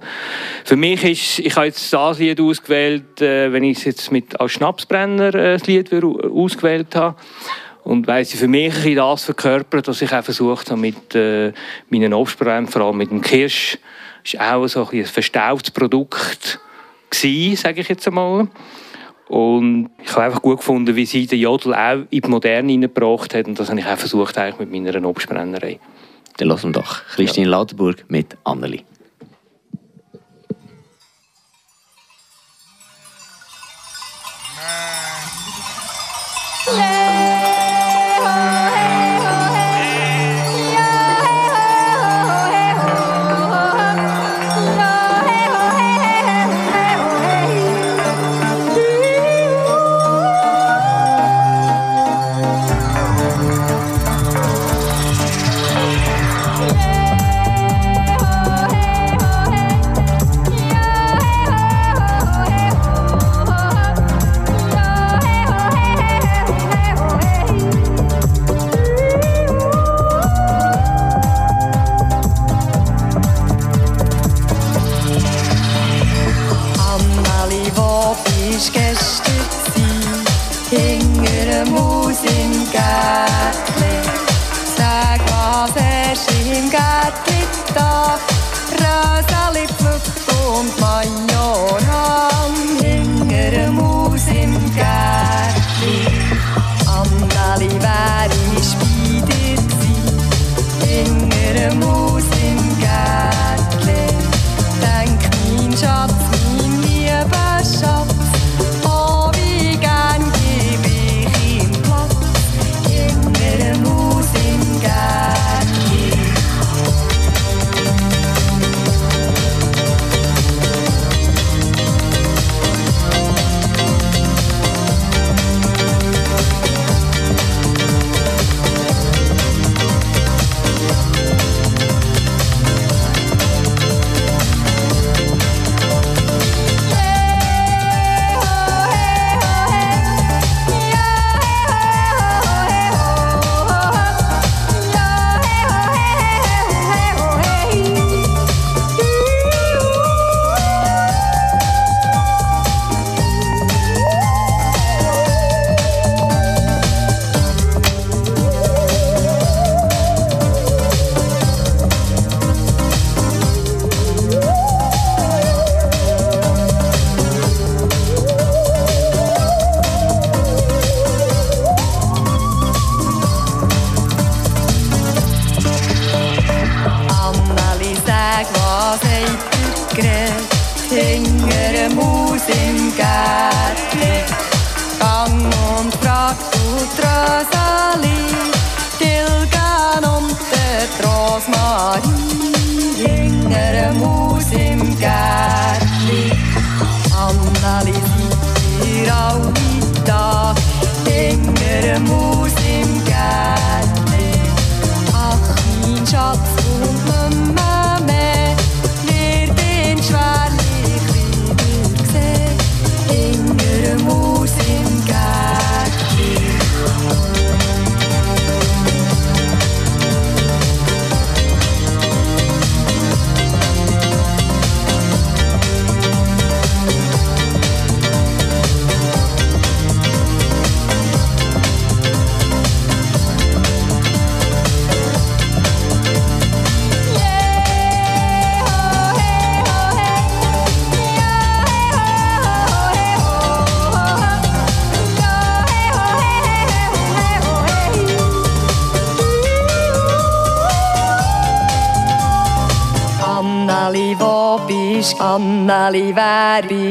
[0.64, 4.38] Für mich ist, ich habe jetzt das Lied ausgewählt, äh, wenn ich es jetzt mit,
[4.40, 7.16] als Schnapsbrenner äh, das Lied ausgewählt habe.
[7.82, 11.14] Und weil sie für mich ein bisschen das verkörpert, was ich auch versucht habe mit
[11.14, 11.52] äh,
[11.88, 13.78] meinen Obstbränden, vor allem mit dem Kirsch,
[14.24, 16.60] ist auch so ein, ein verstaubtes Produkt
[17.10, 18.48] gewesen, sage ich jetzt einmal.
[19.28, 23.34] Und ich habe einfach gut gefunden, wie sie den Jodel auch in die Moderne hineingebracht
[23.34, 23.46] hat.
[23.46, 25.80] Und das habe ich auch versucht eigentlich mit meiner Obstbrennerei.
[26.36, 27.52] Dann lassen wir doch Christine ja.
[27.52, 28.76] Lauterburg mit Anneli.
[28.78, 28.84] Anneli,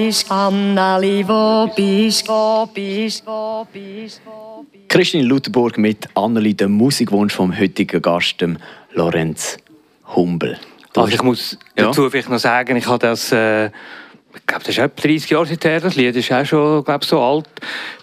[0.06, 4.22] bist Anneli, wo bist wo bist wo bist
[4.88, 8.58] Christine Lutherburg mit Anneli, dem Musikwunsch vom heutigen Gast, dem
[8.94, 9.58] Lorenz
[10.15, 10.60] Humbel.
[10.96, 11.86] Also ich muss ja.
[11.86, 13.32] dazu vielleicht noch sagen, ich habe das...
[13.32, 17.06] Äh, ich glaube, das ist etwa 30 Jahre her, das Lied ist auch schon glaube
[17.06, 17.48] so alt.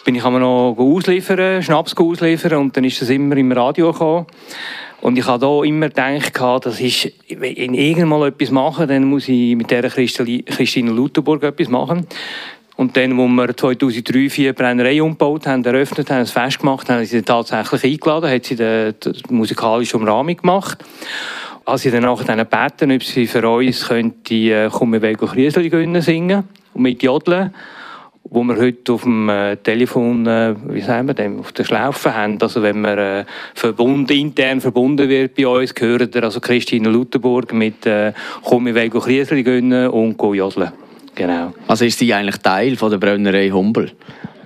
[0.05, 4.27] Bin ich noch ausliefern, Schnaps ausliefern und dann ist das immer im Radio gekommen.
[5.03, 9.29] Und ich habe da immer gedacht, das ist, wenn ich irgendwann etwas mache, dann muss
[9.29, 12.07] ich mit der Christine Lutherburg etwas machen.
[12.77, 17.05] Und dann, als wir 2003 2004 Brennerei umgebaut haben, eröffnet haben, ein Fest gemacht, haben
[17.05, 20.79] sie tatsächlich eingeladen, hat sie die, die musikalische Umrahmung gemacht.
[21.65, 26.01] Als ich dann nachher gebeten ob sie für uns könnte, äh, «Komm, wir wollen Kriesli
[26.01, 27.53] singen» und mit Jodeln
[28.25, 32.15] wo wir heute auf dem äh, Telefon, äh, wie sagen wir dem, auf der Schlaufe
[32.15, 32.39] haben.
[32.41, 37.85] Also wenn man äh, verbund, intern verbunden wird bei uns, gehört also Christine Lutherburg mit
[37.85, 40.73] äh, «Komm, ich will Kriesli gönnen» und «Go jodeln».
[41.15, 41.53] Genau.
[41.69, 43.93] Also ist sie eigentlich Teil von der Brennerei Humbel?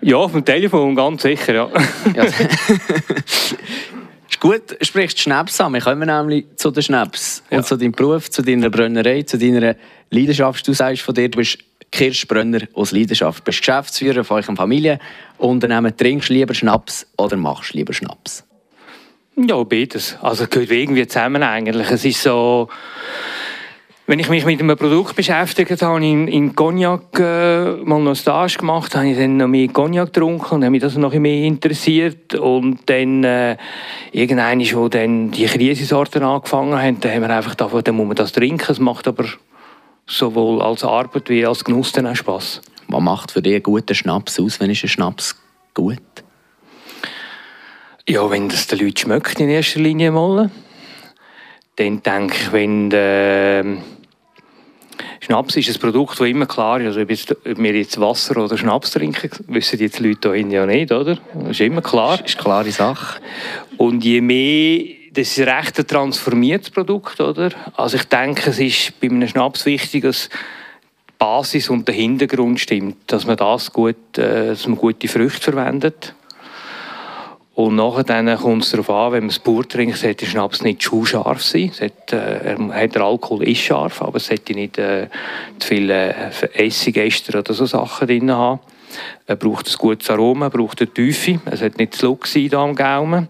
[0.00, 1.68] Ja, auf dem Telefon, ganz sicher, ja.
[2.14, 2.24] Ja.
[4.28, 5.74] ist gut, sprichst Schnaps an.
[5.74, 7.58] Wir kommen nämlich zu den Schnaps Ja.
[7.58, 9.76] und zu deinem Beruf, zu deiner Brennerei, zu deiner
[10.10, 10.66] Leidenschaft.
[10.66, 11.58] Du sagst von dir, du bist
[11.90, 13.40] Kirschbrenner aus Leidenschaft.
[13.40, 15.96] Du bist Geschäftsführer von eurem Familienunternehmen.
[15.96, 18.44] Trinkst du lieber Schnaps oder machst du lieber Schnaps?
[19.36, 20.16] Ja, beides.
[20.22, 21.90] Also gehört irgendwie zusammen eigentlich.
[21.90, 22.68] Es ist so,
[24.06, 28.58] wenn ich mich mit einem Produkt beschäftigt habe, ich in, Cognac äh, mal noch Stage
[28.58, 32.34] gemacht, habe ich dann noch mehr Cognac getrunken und habe mich das noch mehr interessiert.
[32.34, 33.56] Und dann, äh,
[34.12, 38.16] irgendwann, wo dann die Krisensorten angefangen haben, dann haben wir einfach gedacht, dann muss man
[38.16, 38.70] das trinken.
[38.70, 39.24] Es macht aber
[40.06, 42.60] sowohl als Arbeit wie als Genuss dann auch Spass.
[42.88, 44.60] Was macht für dich einen guten Schnaps aus?
[44.60, 45.36] Wenn ist ein Schnaps
[45.74, 45.98] gut?
[48.08, 50.50] Ja, wenn das den Leuten schmeckt in erster Linie mal.
[51.74, 53.64] Dann denke ich, wenn der
[55.20, 56.86] Schnaps ist ein Produkt, das immer klar ist.
[56.86, 60.46] Also ob, jetzt, ob wir jetzt Wasser oder Schnaps trinken, wissen jetzt die Leute hier
[60.46, 61.18] ja nicht, oder?
[61.34, 62.18] Das ist immer klar.
[62.18, 63.20] Das ist eine klare Sache.
[63.76, 64.84] Und je mehr,
[65.16, 67.50] das ist ein recht transformiertes Produkt, oder?
[67.74, 72.60] Also ich denke, es ist bei einem Schnaps wichtig, dass die Basis und der Hintergrund
[72.60, 76.14] stimmt, dass man das gut, äh, dass man gute Früchte verwendet.
[77.54, 80.62] Und nachher dann kommt es darauf an, wenn man es pur trinkt, sollte der Schnaps
[80.62, 81.72] nicht zu scharf sein.
[81.80, 85.08] Hat, äh, er der Alkohol ist scharf, aber es sollte nicht äh,
[85.58, 88.60] zu viele äh, Essigester oder so Sachen drin haben.
[89.26, 91.40] Er braucht ein gutes Aroma, er braucht eine Tiefe.
[91.46, 93.28] Es sollte nicht zu sein am Gaumen.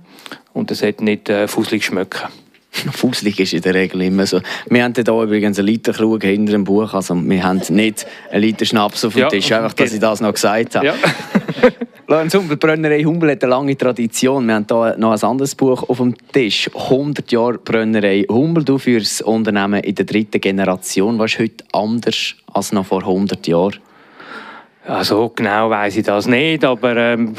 [0.53, 2.29] Und es sollte nicht äh, fusselig schmecken.
[2.93, 4.41] Fuselig ist in der Regel immer so.
[4.69, 6.93] Wir haben hier übrigens einen Literkrug hinter dem Buch.
[6.95, 9.29] Also wir haben nicht einen Liter Schnaps auf dem Ja.
[9.29, 9.51] Tisch.
[9.53, 10.87] Einfach, dass ich das noch gesagt habe.
[10.87, 10.95] Ja.
[12.09, 14.47] Lorenz Humbel, die Brennerei Humbel hat eine lange Tradition.
[14.47, 16.71] Wir haben hier noch ein anderes Buch auf dem Tisch.
[16.73, 18.63] 100 Jahre Brennerei Humbel.
[18.65, 21.19] Du führst das Unternehmen in der dritten Generation.
[21.19, 23.77] Was ist heute anders als noch vor 100 Jahren?
[24.87, 27.35] Also genau weiß ich das nicht, aber ähm,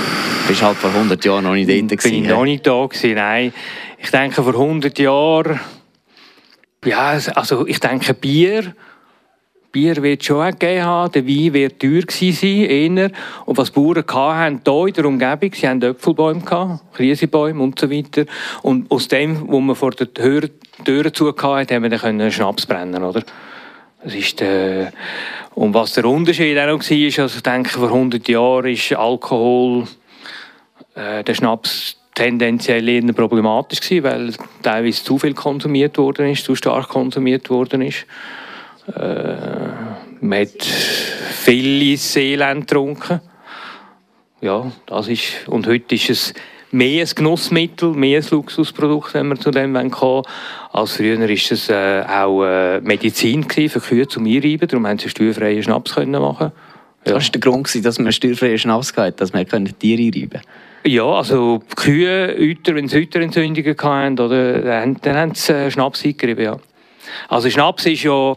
[0.48, 1.88] bist halt vor 100 Jahren noch nicht dort.
[1.88, 3.54] bin ich gewesen, noch nicht da gewesen, nein.
[4.00, 5.60] Ich denke, vor 100 Jahren,
[6.84, 8.74] ja, also ich denke, Bier,
[9.72, 13.12] Bier wird schon auch gegeben haben, der Wein wird teuer gewesen sein, eher.
[13.46, 17.90] Und was die Bauern hatten, hier in der Umgebung, sie hatten Äpfelbäume, Krisebäume und so
[17.90, 18.26] weiter.
[18.62, 20.50] Und aus dem, wo man vor der Tür,
[20.84, 23.24] Türen zu hatte, haben wir dann Schnaps brennen, oder?
[24.04, 24.94] Das ist der,
[25.58, 29.88] und was der Unterschied auch noch war, also ich denke, vor 100 Jahren ist Alkohol
[30.94, 36.54] äh, der Schnaps tendenziell eher problematisch gewesen, weil teilweise zu viel konsumiert worden ist, zu
[36.54, 38.06] stark konsumiert worden ist.
[38.96, 39.36] Äh,
[40.22, 43.20] man hat viel ins Elend getrunken.
[44.42, 46.34] Ja, das ist, und heute ist es
[46.72, 50.24] mehr ein Genussmittel, mehr ein Luxusprodukt, wenn wir zu dem kommen.
[50.72, 55.00] Als früher war es äh, auch äh, Medizin gewesen für Kühe zum Einreiben, darum haben
[55.00, 56.52] sie steuerfreien Schnaps können machen.
[57.04, 60.48] Das war der Grund, gewesen, dass man steuerfreien Schnaps hatte, dass man Tiere einreiben konnte.
[60.86, 65.72] Ja, also die Kühe, Euter, wenn sie Euterentzündungen hatten, oder, dann, dann haben sie äh,
[65.72, 66.58] Schnaps eingerieben, ja.
[67.30, 68.32] Also Schnaps ist ja,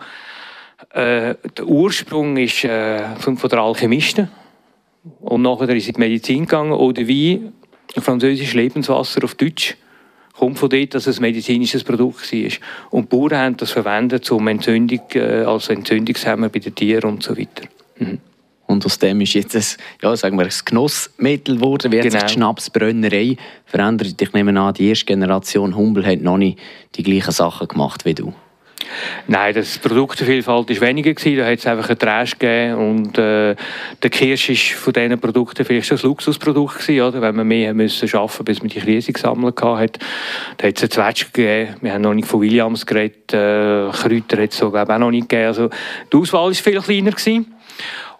[0.93, 4.29] äh, der Ursprung ist äh, von, von der Alchemisten.
[5.21, 6.73] Und nachher ist in die Medizin gegangen.
[6.73, 7.53] Oder Wein,
[7.99, 9.77] französisches Lebenswasser auf Deutsch,
[10.37, 12.51] kommt von dort, dass es ein medizinisches Produkt war.
[12.91, 17.23] Und die Bauern haben das verwendet um Entzündung, äh, als Entzündungshemmer bei den Tieren und
[17.23, 17.65] so weiter.
[18.67, 19.65] Und aus dem ist jetzt ein,
[20.01, 21.91] ja, sagen wir, ein Genussmittel geworden.
[21.91, 22.27] Wie hat sich Genau.
[22.27, 24.23] die Schnapsbrennerei verändert?
[24.23, 26.59] Ich nehme an, die erste Generation Humbel hat noch nicht
[26.95, 28.33] die gleichen Sachen gemacht wie du.
[29.27, 31.15] Nein, das Produktevielfalt war weniger.
[31.15, 31.39] Gewesen.
[31.39, 32.75] Da hat es einfach einen Trash gegeben.
[32.75, 33.57] Und äh,
[34.03, 37.23] der Kirsch ist von diesen Produkten vielleicht ein Luxusprodukt gewesen, oder?
[37.23, 39.99] Wenn man mehr müssen arbeiten bis man die Krise gesammelt hat.
[40.57, 41.77] Da hat es einen Zwetschge gegeben.
[41.81, 43.33] Wir haben noch nicht von Williams geredet.
[43.33, 45.49] Äh, Kräuter hat es so, glaube ich, auch noch nicht gegeben.
[45.49, 45.71] Also,
[46.13, 47.11] die Auswahl war viel kleiner.
[47.11, 47.55] Gewesen.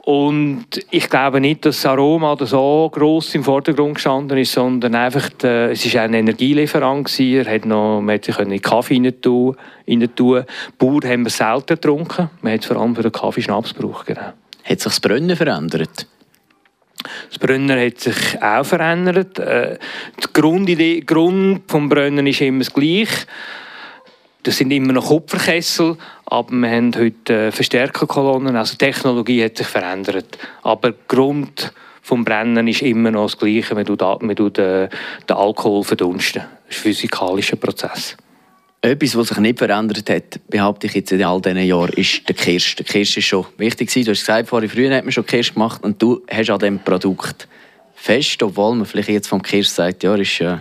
[0.03, 4.95] Und ich glaube nicht, dass das Aroma da so gross im Vordergrund gestanden ist, sondern
[4.95, 7.07] einfach, äh, es war ein Energielieferant.
[7.07, 7.47] Gewesen.
[7.47, 9.57] Er hat noch, man sich in Kaffee rein tun.
[9.87, 10.45] rein tun.
[10.79, 12.31] Bauer haben wir selten getrunken.
[12.41, 14.07] Man hat es vor allem für den Kaffee Schnaps gebraucht.
[14.07, 14.33] Genau.
[14.65, 16.07] Hat sich das Brennen verändert?
[17.29, 19.39] Das Brunner hat sich auch verändert.
[19.39, 19.79] Äh,
[20.23, 23.27] Die Grundidee, Grund vom Brennen ist immer das Gleiche.
[24.43, 28.57] Das sind immer noch Kupferkessel, aber wir haben heute äh, Verstärkerkolonnen.
[28.57, 30.39] Also die Technologie hat sich verändert.
[30.63, 33.75] Aber der Grund vom Brennen ist immer noch das Gleiche.
[33.75, 34.89] Man tut, man tut äh,
[35.29, 36.43] den Alkohol verdunsten.
[36.67, 38.17] Das ist ein physikalischer Prozess.
[38.83, 42.35] Etwas, was sich nicht verändert hat, behaupte ich jetzt in all diesen Jahren, ist der
[42.35, 42.77] Kirsch.
[42.77, 43.93] Der Kirsch ist schon wichtig.
[43.93, 46.79] Du hast gesagt, vorher früher hat man schon Kirsch gemacht und du hast an diesem
[46.79, 47.47] Produkt
[47.95, 50.57] fest, obwohl man vielleicht jetzt vom Kirsch sagt, ja, ist äh,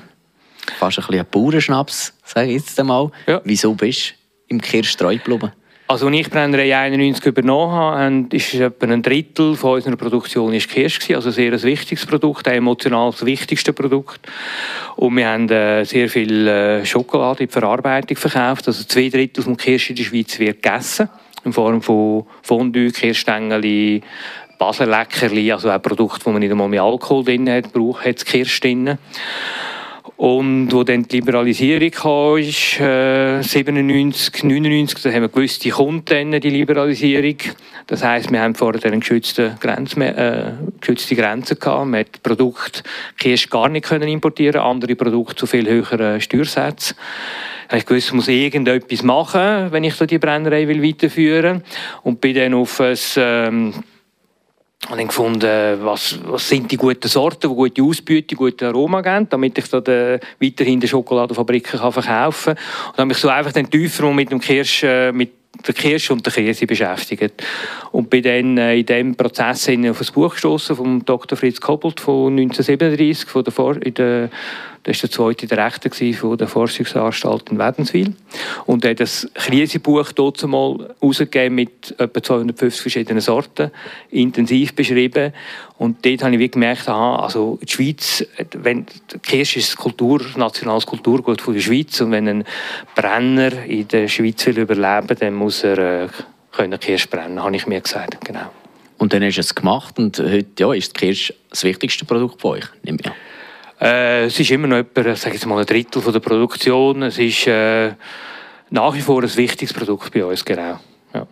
[0.78, 3.12] fast ein bisschen ein Bauernschnaps, sage ich jetzt einmal.
[3.28, 3.42] Ja.
[3.44, 4.14] Wieso bist du
[4.56, 5.52] im Kirsch treu geblieben?
[5.88, 10.70] Also als ich Brennerei 91 übernommen habe, ist etwa ein Drittel von unserer Produktion ist
[10.70, 14.20] Kirsch gewesen, also sehr ein wichtiges Produkt, ein emotional das wichtigste Produkt.
[14.98, 18.68] Und wir haben äh, sehr viel äh, Schokolade in die Verarbeitung verkauft.
[18.68, 21.10] Also zwei Drittel vom Kirsch in der Schweiz wird gegessen
[21.44, 24.04] in Form von Fondue, Kirschstängeli,
[24.60, 28.60] Baselleckerli, also auch Produkte, wo man nicht einmal mehr Alkohol drin hat, braucht hat Kirsch
[28.60, 29.00] drin.
[30.20, 35.70] Und wo dann die Liberalisierung kam, ist, äh, 97, 99, da haben wir gewusst, die
[35.70, 37.38] kommt dann, die Liberalisierung.
[37.88, 40.52] Das heisst, wir haben vorher eine geschützte, Grenze, äh,
[40.82, 41.88] geschützte Grenze gehabt.
[41.88, 42.84] Man hat Produkte
[43.18, 46.98] Kirsch gar nicht können importieren, andere Produkte zu viel höheren Steuersätzen.
[47.74, 51.64] Ich gewusst, ich muss irgendetwas machen, wenn ich da die Brennerei weiterführen will.
[52.04, 53.74] Und bin dann auf ein, ähm,
[54.88, 59.28] und dann gefunden, was, was sind die guten Sorten, die gute Ausbeute, gute Aroma geben,
[59.30, 62.92] damit ich da de, weiterhin die Schokoladenfabriken kann verkaufen kann.
[62.92, 65.34] Und habe mich so einfach dann tiefer mit dem Kirsch, äh, mit
[65.68, 67.44] der Kirsch und der Käse beschäftigt.
[67.92, 71.38] Und bin dann äh, in diesem Prozess auf ein Buch gestoßen von Dr.
[71.38, 74.30] Fritz Kobold von 1937, von der, in der
[74.90, 78.16] das war der zweite Direktor von der Forschungsanstalt in Wädenswil.
[78.66, 83.70] Und er hat das Krisenbuch dort mal rausgegeben mit etwa 250 verschiedenen Sorten,
[84.10, 85.32] intensiv beschrieben.
[85.78, 88.88] Und dort habe ich gemerkt, aha, also die Schweiz, wenn,
[89.22, 92.44] Kirsch ist Kultur, nationales Kulturgut von der Schweiz und wenn ein
[92.96, 96.06] Brenner in der Schweiz will überleben, dann muss er
[96.58, 98.50] äh, Kirsch brennen, habe ich mir gesagt, genau.
[98.98, 102.42] Und dann hast du es gemacht und heute ja, ist die Kirsch das wichtigste Produkt
[102.42, 103.14] bei euch, nehme ich an.
[103.82, 107.04] Äh, es ist immer noch etwa, sage jetzt mal, ein Drittel von der Produktion.
[107.04, 107.94] Es ist äh,
[108.70, 110.80] nach wie vor ein wichtiges Produkt bei uns, genau.
[111.14, 111.28] Ja.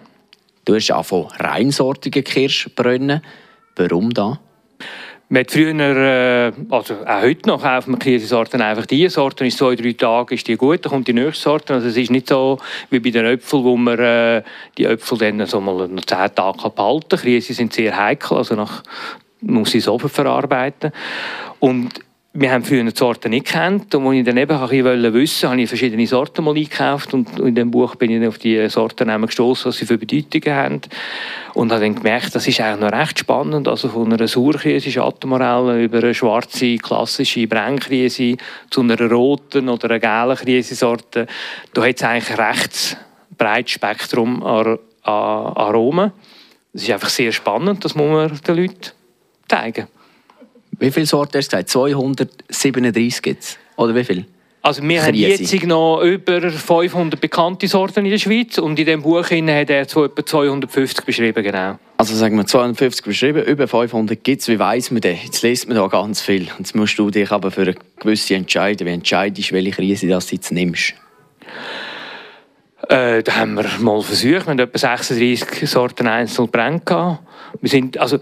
[0.65, 3.21] Du hast auch von reinsortigen Kirschbrunnen.
[3.75, 4.39] Warum da?
[5.29, 9.57] Man hat früher, äh, also auch heute noch, kaufen wir Kirschsorten einfach die Sorten, ist
[9.57, 11.73] zwei, drei Tage ist die gut, dann kommt die nächste Sorte.
[11.73, 14.43] Also es ist nicht so wie bei den Äpfeln, wo man äh,
[14.77, 17.19] die Äpfel dann so mal noch zehn Tage behalten kann.
[17.19, 18.83] Kirschen sind sehr heikel, also nach,
[19.41, 20.93] man muss sie so verarbeiten.
[21.59, 22.06] Und
[22.39, 23.95] wir haben früher die Sorten nicht gekannt.
[23.95, 27.15] Und als ich dann eben ein bisschen wissen habe ich verschiedene Sorten mal eingekauft.
[27.15, 30.81] Und in dem Buch bin ich auf die Sorten gestoßen, was sie für Bedeutungen haben.
[31.55, 35.83] Und habe dann gemerkt, das ist eigentlich noch recht spannend, also von einer Sauerkrise, Schattenmorelle
[35.83, 38.37] über eine schwarze, klassische Brennkrise
[38.69, 41.25] zu einer roten oder einer gelben Krisensorte,
[41.73, 42.97] da hat es eigentlich ein recht
[43.35, 46.11] breites Spektrum an Aromen.
[46.71, 48.91] Das ist einfach sehr spannend, das muss man den Leuten
[49.47, 49.87] zeigen.
[50.79, 51.69] Wie viele Sorten hast du gesagt?
[51.69, 53.57] 237 gibt es?
[53.75, 54.25] Oder wie viel?
[54.61, 59.01] Also wir haben jetzt noch über 500 bekannte Sorten in der Schweiz und in diesem
[59.01, 61.79] Buch hat er etwa 250 beschrieben, genau.
[61.95, 65.23] Also sagen wir 250 beschrieben, über 500 gibt es, wie weiss man das?
[65.23, 66.47] Jetzt liest man da ganz viel.
[66.59, 68.85] Jetzt musst du dich aber für eine gewisse entscheiden.
[68.85, 70.95] Wie entscheidest du, welche Krise das du jetzt nimmst?
[72.89, 77.19] Äh, da haben wir mal versucht, wir haben etwa 36 Sorten einzeln Brände
[77.61, 78.19] wir sind, also,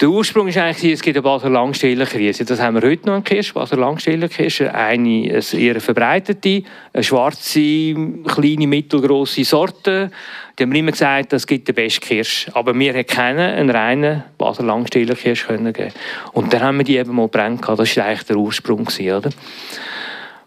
[0.00, 2.44] der Ursprung ist eigentlich, es gibt eine Basler Langstellerkrise.
[2.44, 4.74] Das haben wir heute noch in Kirsch, Basler Langstellerkirsche.
[4.74, 7.94] Eine, eine eher verbreitete, eine schwarze,
[8.26, 10.10] kleine, mittelgroße Sorte.
[10.58, 12.48] Die haben immer gesagt, das gibt den besten Kirsch.
[12.52, 15.92] Aber wir hätten keinen, einen reinen Basler Langstellerkirsch können geben.
[16.32, 19.30] Und dann haben wir die eben mal brennen Das war eigentlich der Ursprung, oder?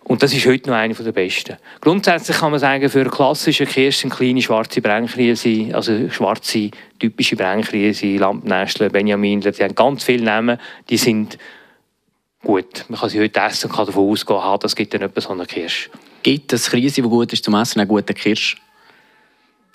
[0.08, 1.58] Und das ist heute noch eine der besten.
[1.82, 7.36] Grundsätzlich kann man sagen, für eine klassische Kirsch sind kleine schwarze Brennkrise, also schwarze typische
[7.36, 11.38] Brennkrise, Lampnästle, Benjaminler, die haben ganz viele Namen, die sind
[12.42, 12.86] gut.
[12.88, 15.32] Man kann sie heute essen und kann davon ausgehen, ah, das gibt dann etwa so
[15.32, 15.90] eine Kirsch.
[16.24, 18.56] Gibt es Krise, die gut ist zum Essen, eine gute Kirsch?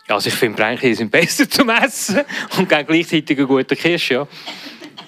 [0.08, 2.22] Ja, also ich finde Brennkrise sind besser zum Essen
[2.56, 4.26] und gleichzeitig eine gute Kirsch, ja.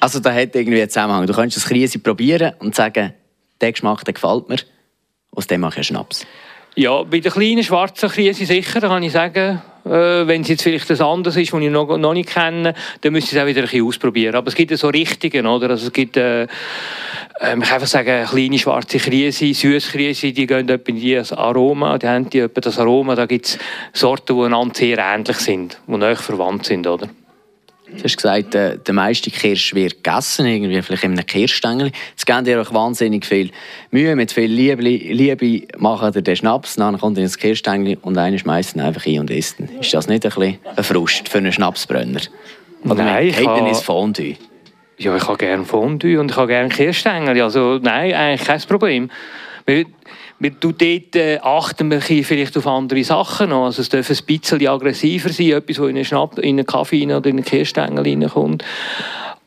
[0.01, 1.27] Also da hat irgendwie einen Zusammenhang.
[1.27, 3.15] Du kannst das Krise probieren und sagen,
[3.63, 4.59] der Geschmack der gefällt mir
[5.35, 6.27] aus dem mache ich Schnaps.
[6.77, 9.63] Ja, bei der kleinen schwarzen Krise sicher, kann ich sagen.
[9.85, 13.13] Äh, wenn es jetzt vielleicht etwas anderes ist, was ich noch, noch nicht kenne, dann
[13.13, 14.35] müsste ich es auch wieder ein bisschen ausprobieren.
[14.35, 15.71] Aber es gibt so Richtungen, oder?
[15.71, 20.47] Also es gibt, äh, äh, ich kann einfach sagen, kleine schwarze Krise, süße Krise, die
[20.47, 23.59] gehen etwa in das Aroma, die haben die etwa das Aroma, da gibt es
[23.93, 27.09] Sorten, die einander sehr ähnlich sind, die näher verwandt sind, oder?
[27.87, 31.93] Du hast gesagt, der, der meiste Kirsch wird gegessen, irgendwie vielleicht in einem Kirschstängel.
[32.17, 33.51] Es gibt dir auch wahnsinnig viel
[33.91, 38.17] Mühe, mit viel Liebe, Liebe machen ihr den Schnaps, dann kommt er ins Kirschstängel und
[38.17, 39.69] einer schmeißt ihn einfach ein und isst ihn.
[39.81, 42.21] Ist das nicht ein bisschen ein Frust für einen Schnapsbrenner?
[42.85, 43.69] Oder nein, ich habe...
[43.69, 44.37] ins Fondue?
[44.97, 47.41] Ja, ich habe gerne Fondue und ich habe gerne Kirschstängel.
[47.43, 49.11] Also nein, eigentlich kein Problem.
[50.41, 53.67] Wir tun dort, äh, achten wir vielleicht auf andere Sachen noch.
[53.67, 57.05] Also es darf ein bisschen aggressiver sein, etwas, das in einen, Schnapp, in einen Kaffee
[57.05, 58.65] oder in einen Kirschstängel reinkommt.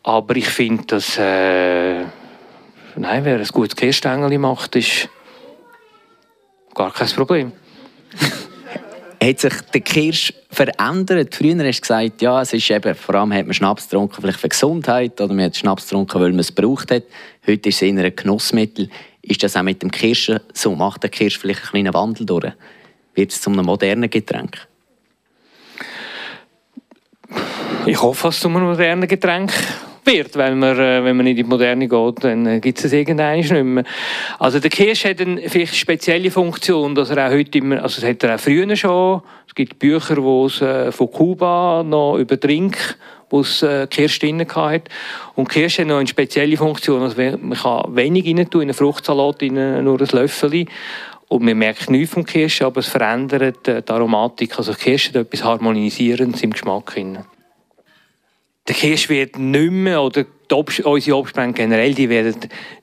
[0.04, 2.04] Aber ich finde, dass äh,
[2.96, 5.10] nein, wer ein gutes Kirschstängel macht, ist
[6.74, 7.52] gar kein Problem.
[9.24, 11.36] Hat sich der Kirsch verändert?
[11.36, 14.40] Früher hast du gesagt, ja, es ist eben, vor allem hat man Schnaps getrunken, vielleicht
[14.40, 17.04] für Gesundheit, oder man hat Schnaps getrunken, weil man es gebraucht hat.
[17.46, 18.90] Heute ist es eher ein Genussmittel.
[19.28, 20.74] Ist das auch mit dem Kirschen so?
[20.74, 22.54] Macht der Kirsch vielleicht einen kleinen Wandel durch?
[23.14, 24.68] Wird es zu einem modernen Getränk?
[27.86, 29.52] Ich hoffe, dass es zu einem modernen Getränk
[30.06, 32.94] wird, weil man, äh, wenn man in die Moderne geht, dann äh, gibt es es
[32.94, 33.84] irgendwann nicht mehr.
[34.40, 38.10] Also der Kirsch hat eine vielleicht spezielle Funktion, dass er auch heute immer, also das
[38.10, 42.40] hat er auch früher schon, es gibt Bücher, wo es äh, von Kuba noch über
[42.40, 42.98] Trink
[43.30, 44.84] wo es äh, Kirsch drin hat.
[45.36, 47.02] Und Kirsch hat noch eine spezielle Funktion.
[47.02, 50.66] Also man kann wenig rein tun, in einen Fruchtsalat rein, nur ein Löffel.
[51.30, 54.58] Und man merkt nichts vom Kirsch, aber es verändert äh, die Aromatik.
[54.58, 56.94] Also Kirsch hat etwas Harmonisierendes im Geschmack.
[56.94, 57.20] Drin
[58.68, 62.36] der Kirsch wird nicht mehr, oder Obst, unsere Obstbrände generell, die werden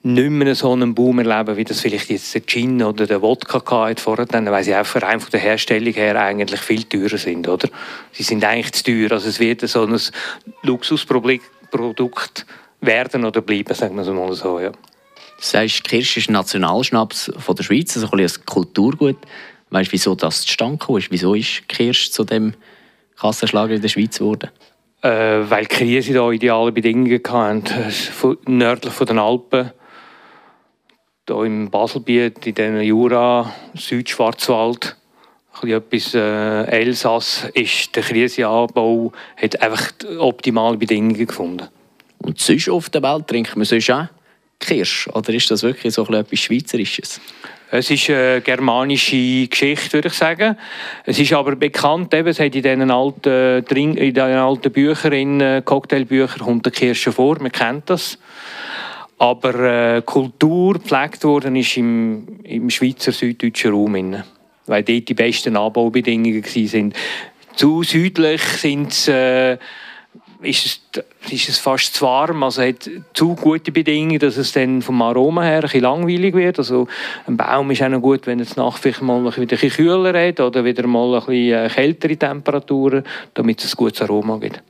[0.02, 3.62] nicht mehr so einen Boom erleben, wie das vielleicht jetzt der Gin oder der Wodka
[3.88, 7.68] hat vorher, weil sie rein von der Herstellung her eigentlich viel teurer sind, oder?
[8.12, 9.98] Sie sind eigentlich zu teuer, also es wird so ein
[10.62, 12.46] Luxusprodukt
[12.80, 14.70] werden oder bleiben, sagen wir es mal so, ja.
[14.70, 14.76] Du
[15.40, 19.16] sagst, Kirsch ist Nationalschnaps von der Schweiz, also ein, ein Kulturgut.
[19.70, 21.10] Weißt du, wieso das zustande ist?
[21.10, 22.54] Wieso ist Kirsch zu dem
[23.16, 24.50] Kassenschlager in der Schweiz geworden?
[25.04, 27.62] Äh, weil die Krise da ideale Bedingungen hatten.
[28.46, 29.70] Nördlich von den Alpen,
[31.28, 34.96] hier im Baselbiet, in den Jura, Südschwarzwald,
[35.62, 41.68] etwas äh, Elsass, ist der Krisenanbau hat einfach optimale Bedingungen gefunden.
[42.18, 44.08] Und sonst auf der Welt trinkt man sonst auch
[44.58, 45.08] Kirsch?
[45.08, 47.20] Oder ist das wirklich so etwas Schweizerisches?
[47.76, 50.56] Es ist eine germanische Geschichte, würde ich sagen.
[51.04, 55.60] Es ist aber bekannt, eben, es hat in diesen alten, in alten Büchern, in äh,
[55.64, 58.16] Cocktailbüchern, kommt der Kirsche vor, man kennt das.
[59.18, 59.54] Aber
[59.96, 63.96] äh, Kultur gepflegt worden ist im, im Schweizer süddeutschen Raum.
[63.96, 64.22] Innen,
[64.66, 66.94] weil dort die besten Anbaubedingungen waren.
[67.56, 69.58] Zu südlich sind es äh,
[70.44, 74.82] ist es, ist es fast zu warm, also hat zu gute Bedingungen, dass es dann
[74.82, 76.58] vom Aroma her ein bisschen langweilig wird.
[76.58, 76.86] Also
[77.26, 80.28] ein Baum ist auch noch gut, wenn es nachts vielleicht mal wieder ein bisschen kühler
[80.28, 84.62] hat oder wieder mal ein bisschen äh, kältere Temperaturen, damit es ein gutes Aroma gibt.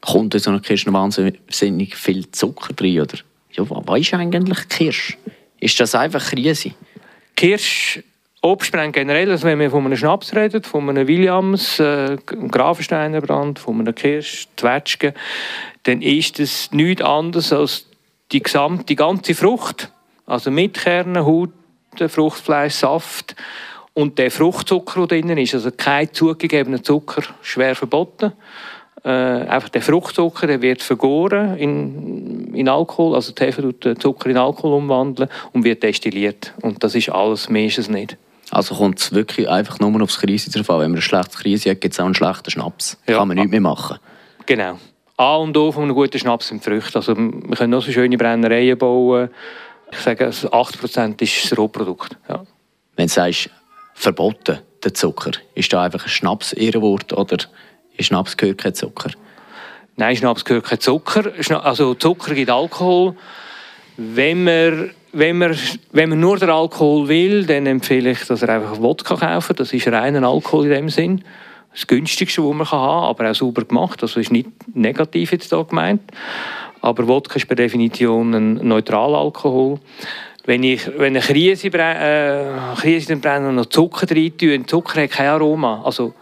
[0.00, 3.18] Kommt in so einer Kirsche wahnsinnig viel Zucker drin, oder?
[3.52, 5.18] Ja, was ist eigentlich Kirsch?
[5.58, 6.72] Ist das einfach Krise?
[7.36, 8.02] Kirsch
[8.42, 13.58] Obstbrand generell, also wenn wir von einem Schnaps reden, von einem Williams, äh, Grafensteiner Brand,
[13.58, 15.12] von einem Kirsch, Zwetschgen,
[15.82, 17.86] dann ist es nichts anderes als
[18.32, 19.92] die, gesamte, die ganze Frucht,
[20.24, 21.50] also mit Kernen, Haut,
[22.08, 23.36] Fruchtfleisch, Saft
[23.92, 28.32] und der Fruchtzucker, der drin ist, also kein zugegebener Zucker, schwer verboten.
[29.04, 34.30] Äh, einfach der Fruchtzucker der wird vergoren in, in Alkohol, also die Hefe den Zucker
[34.30, 36.54] in Alkohol umwandeln und wird destilliert.
[36.62, 38.16] Und das ist alles, mehr ist es nicht.
[38.50, 40.80] Also kommt es wirklich einfach nur aufs Krise drauf an.
[40.80, 42.98] Wenn man eine schlechte Krise hat, gibt es auch einen schlechten Schnaps.
[43.08, 43.18] Ja.
[43.18, 43.98] Kann man nichts mehr machen.
[44.46, 44.78] Genau.
[45.16, 46.96] A und O von einem guten Schnaps sind Früchte.
[46.96, 49.30] Also wir können noch so schöne Brennereien bauen.
[49.92, 52.16] Ich sage, 8% ist das Rohprodukt.
[52.28, 52.44] Ja.
[52.96, 53.50] Wenn du sagst,
[53.94, 57.36] verboten, der Zucker, ist da einfach ein Schnaps Ehrenwort oder
[57.96, 59.10] ist Schnaps gehört kein Zucker?
[59.96, 61.32] Nein, Schnaps gehört kein Zucker.
[61.62, 63.14] Also Zucker gibt Alkohol.
[63.96, 65.56] Wenn man wenn man,
[65.92, 69.56] wenn man nur den Alkohol will, dann empfehle ich, dass er einfach Wodka kaufen.
[69.56, 71.24] Das ist reiner Alkohol in dem Sinn.
[71.72, 74.02] Das günstigste, was man haben kann, aber auch sauber gemacht.
[74.02, 76.02] Also ist nicht negativ jetzt hier gemeint.
[76.80, 79.78] Aber Wodka ist per Definition ein neutraler Alkohol.
[80.46, 82.44] Wenn ich wenn eine Krise, äh,
[82.76, 85.82] Krise brenne noch Zucker rein tue, Zucker hat kein Aroma.
[85.84, 86.14] Also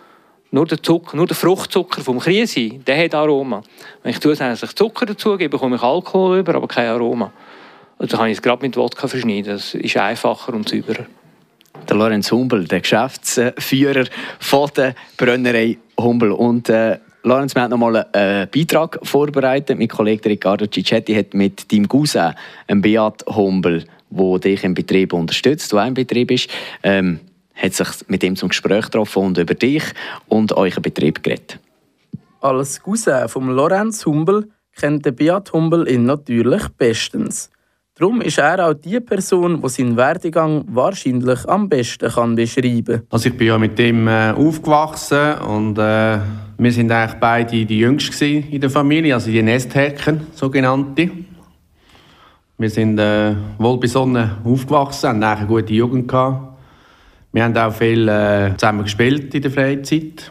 [0.50, 3.62] nur der Zucker, nur der Fruchtzucker vom Krise, der hat Aroma.
[4.02, 7.32] Wenn ich zusätzlich Zucker dazu gebe, bekomme ich Alkohol über, aber kein Aroma.
[7.98, 9.52] Also kann ich es gerade mit Wodka verschneiden.
[9.52, 11.06] Das ist einfacher und sauberer.
[11.88, 14.04] Der Lorenz Humbel, der Geschäftsführer
[14.38, 16.32] von der Brennerei Humbel.
[16.32, 19.78] Und äh, Lorenz, wir haben noch mal einen Beitrag vorbereitet.
[19.78, 22.34] Mein Kollege Riccardo Ciccetti hat mit deinem Cousin,
[22.66, 26.48] einem Beat Humbel, der dich im Betrieb unterstützt, der auch im Betrieb ist,
[26.82, 27.20] ähm,
[27.54, 29.82] hat sich mit ihm zum Gespräch getroffen und über dich
[30.28, 31.58] und euren Betrieb geredet.
[32.40, 37.50] Als Cousin von Lorenz Humbel kennt der Beat Humbel ihn natürlich bestens.
[37.98, 43.02] Darum ist er auch die Person, die seinen Werdegang wahrscheinlich am besten kann beschreiben kann.
[43.10, 46.18] Also ich bin ja mit ihm äh, aufgewachsen und äh,
[46.58, 51.10] wir sind eigentlich beide die Jüngsten in der Familie, also die Nesthacken, sogenannte.
[52.56, 56.56] Wir sind äh, wohlbesonnen aufgewachsen, haben eine gute Jugend gehabt.
[57.32, 60.30] Wir haben auch viel äh, zusammen gespielt in der Freizeit.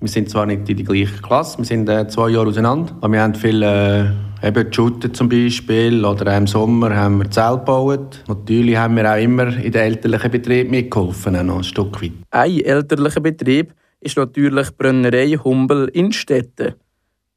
[0.00, 3.12] Wir sind zwar nicht in der gleichen Klasse, wir sind äh, zwei Jahre auseinander, aber
[3.12, 4.06] wir haben viel äh,
[4.44, 8.24] Eben Shooter zum Beispiel oder im Sommer haben wir Zelt gebaut.
[8.26, 12.10] Natürlich haben wir auch immer in den elterlichen Betrieb mitgeholfen, noch ein Stück weit.
[12.30, 16.74] Ein elterlicher Betrieb ist natürlich die Brennerei Humbel in Städten.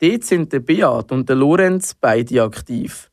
[0.02, 3.12] Dort sind der Beat und der Lorenz beide aktiv.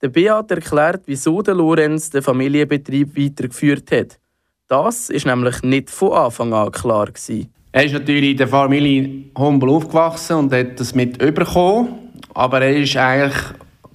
[0.00, 4.20] Der Beat erklärt, wieso der Lorenz den Familienbetrieb weitergeführt hat.
[4.68, 7.52] Das ist nämlich nicht von Anfang an klar gewesen.
[7.72, 11.88] Er ist natürlich in der Familie Humbel aufgewachsen und hat das mit überkommen.
[12.34, 13.42] Aber er ist eigentlich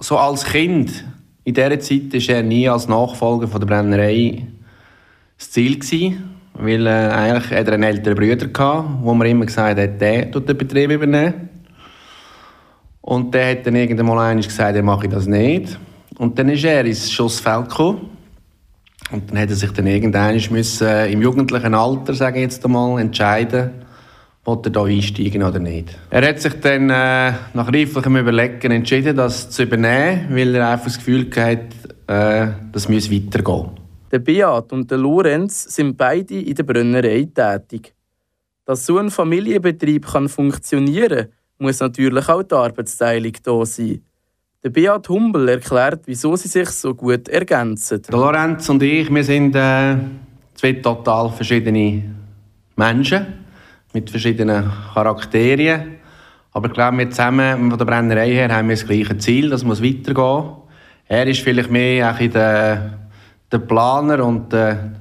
[0.00, 1.04] so als Kind
[1.48, 4.46] in dieser Zeit ist er nie als Nachfolger von der Brennerei
[5.38, 9.46] das Ziel gewesen, weil äh, eigentlich hat er einen älteren Bruder gehabt, wo man immer
[9.46, 11.48] gesagt hat, der tut den Betrieb übernehmen.
[13.00, 15.78] Und der hat dann irgendwann mal gesagt, er mache das nicht.
[16.18, 18.10] Und dann ist er ins Schussfeld gekommen.
[19.10, 22.62] Und dann hat er sich dann irgendwann müssen, äh, im jugendlichen Alter, sage ich jetzt
[22.62, 23.70] einmal, entscheiden,
[24.48, 25.96] ob er da einsteigen oder nicht.
[26.08, 30.86] Er hat sich dann äh, nach reiflichem Überlegen entschieden, das zu übernehmen, weil er einfach
[30.86, 31.68] das Gefühl hatte,
[32.06, 33.72] äh, das müsse weitergehen.
[34.10, 37.94] Der Beat und der Lorenz sind beide in der Brennerei tätig.
[38.64, 41.28] Dass so ein Familienbetrieb kann funktionieren kann,
[41.58, 44.02] muss natürlich auch die Arbeitsteilung da sein.
[44.64, 48.00] Der Beat Humbel erklärt, wieso sie sich so gut ergänzen.
[48.00, 49.96] Der Lorenz und ich, wir sind äh,
[50.54, 52.02] zwei total verschiedene
[52.76, 53.47] Menschen
[53.92, 55.96] mit verschiedenen Charakteren.
[56.52, 59.64] Aber ich glaube, wir zusammen von der Brennerei her haben wir das gleiche Ziel, das
[59.64, 60.56] muss weitergehen.
[61.06, 62.98] Er ist vielleicht mehr auch der,
[63.50, 64.92] der Planer und der,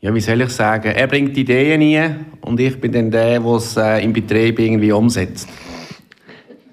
[0.00, 3.52] ja, wie soll ich sagen, er bringt Ideen ein und ich bin dann der, der
[3.52, 5.48] es äh, im Betrieb irgendwie umsetzt.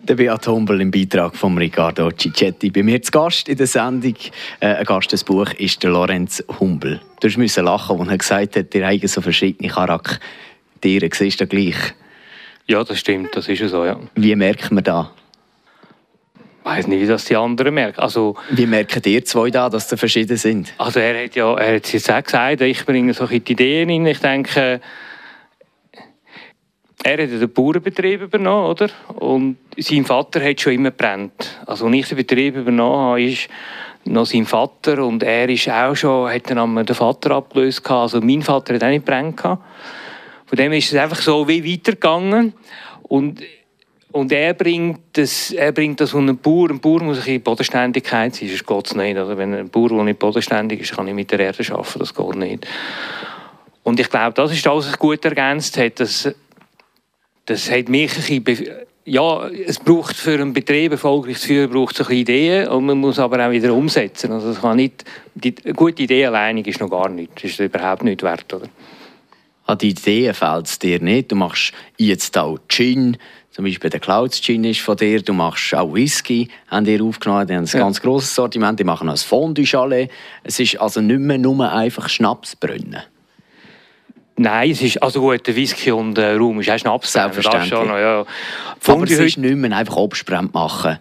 [0.04, 2.72] Der Beat Humbel im Beitrag von Riccardo Ciccetti.
[2.72, 4.16] Bei mir zu Gast in der Sendung,
[4.60, 7.00] äh, ein Gast des Buch, ist der Lorenz Humbel.
[7.22, 10.20] Du musst lachen, als er gesagt hat, ihr habt so verschiedene Charaktere.
[10.84, 11.76] Siehst du gleich?
[12.68, 14.00] Ja, das stimmt, das ist so, ja.
[14.16, 15.08] Wie merkt man das?
[16.64, 18.00] Ich weiß nicht, wie das die anderen merken.
[18.00, 20.72] Also, wie merken ihr zwei da, dass sie verschieden sind?
[20.78, 24.06] Also er hat ja er hat jetzt auch gesagt, ich bringe so die Ideen rein.
[24.06, 24.80] Ich denke,
[27.04, 28.90] er hat den Bauernbetrieb übernommen, oder?
[29.16, 31.60] Und sein Vater hat schon immer brennt.
[31.66, 33.50] Also als ich den Betrieb übernommen habe, ist
[34.06, 38.44] noch sein Vater und er ist auch schon, hat dann den Vater abgelöst Also mein
[38.44, 39.42] Vater hat auch nicht brennt
[40.52, 42.52] Von dem ist es einfach so wie weitergegangen
[43.04, 43.42] und
[44.12, 46.70] und er bringt das, er bringt das von einem Bauer.
[46.70, 49.16] Ein Bauer muss in Bodenständigkeit sein, sonst geht es nicht.
[49.16, 52.14] Also wenn ein Bauer, der nicht bodenständig ist, kann nicht mit der Erde arbeiten, das
[52.14, 52.68] geht nicht.
[53.84, 56.02] Und ich glaube, das ist das, was sich gut ergänzt hat.
[56.02, 56.30] Das,
[57.46, 58.76] das hat mich ein bisschen
[59.06, 63.18] ja, es braucht für einen Betrieb erfolgreich zu führen, braucht es Ideen und man muss
[63.18, 64.34] aber auch wieder umsetzen.
[64.34, 68.04] Also es kann nicht, die gute Idee allein ist noch gar nicht, das ist überhaupt
[68.04, 68.54] nicht wert.
[68.54, 68.68] Oder?
[69.72, 71.32] An die Ideen fällt es dir nicht.
[71.32, 73.18] Du machst jetzt auch Gin,
[73.52, 77.48] zum Beispiel der Clouds Gin ist von dir, du machst auch Whisky, haben die aufgenommen,
[77.48, 77.80] die haben ein ja.
[77.80, 80.12] ganz grosses Sortiment, die machen auch ein Fondue Chalet.
[80.44, 83.04] Es ist also nicht mehr nur einfach Schnapsbrunnen.
[84.36, 87.14] Nein, es ist, also gut, der Whisky und der Rum ist auch Schnaps.
[87.14, 87.70] Selbstverständlich.
[87.70, 88.26] Schon, ja.
[88.88, 90.98] Aber es ist nicht mehr einfach Obstbrand machen.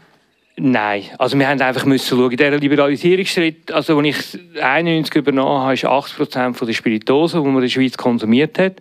[0.56, 5.74] Nein, also wir haben einfach müssen schauen, dieser Liberalisierungsschritt, also als ich 91 übernommen habe,
[5.74, 8.74] ist 80 Prozent der Spiritosen, die man in der Schweiz konsumiert hat,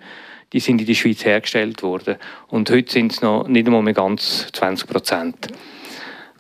[0.52, 2.18] die sind in der Schweiz hergestellt worden.
[2.48, 5.48] Und heute sind es noch nicht einmal mehr ganz 20 Prozent.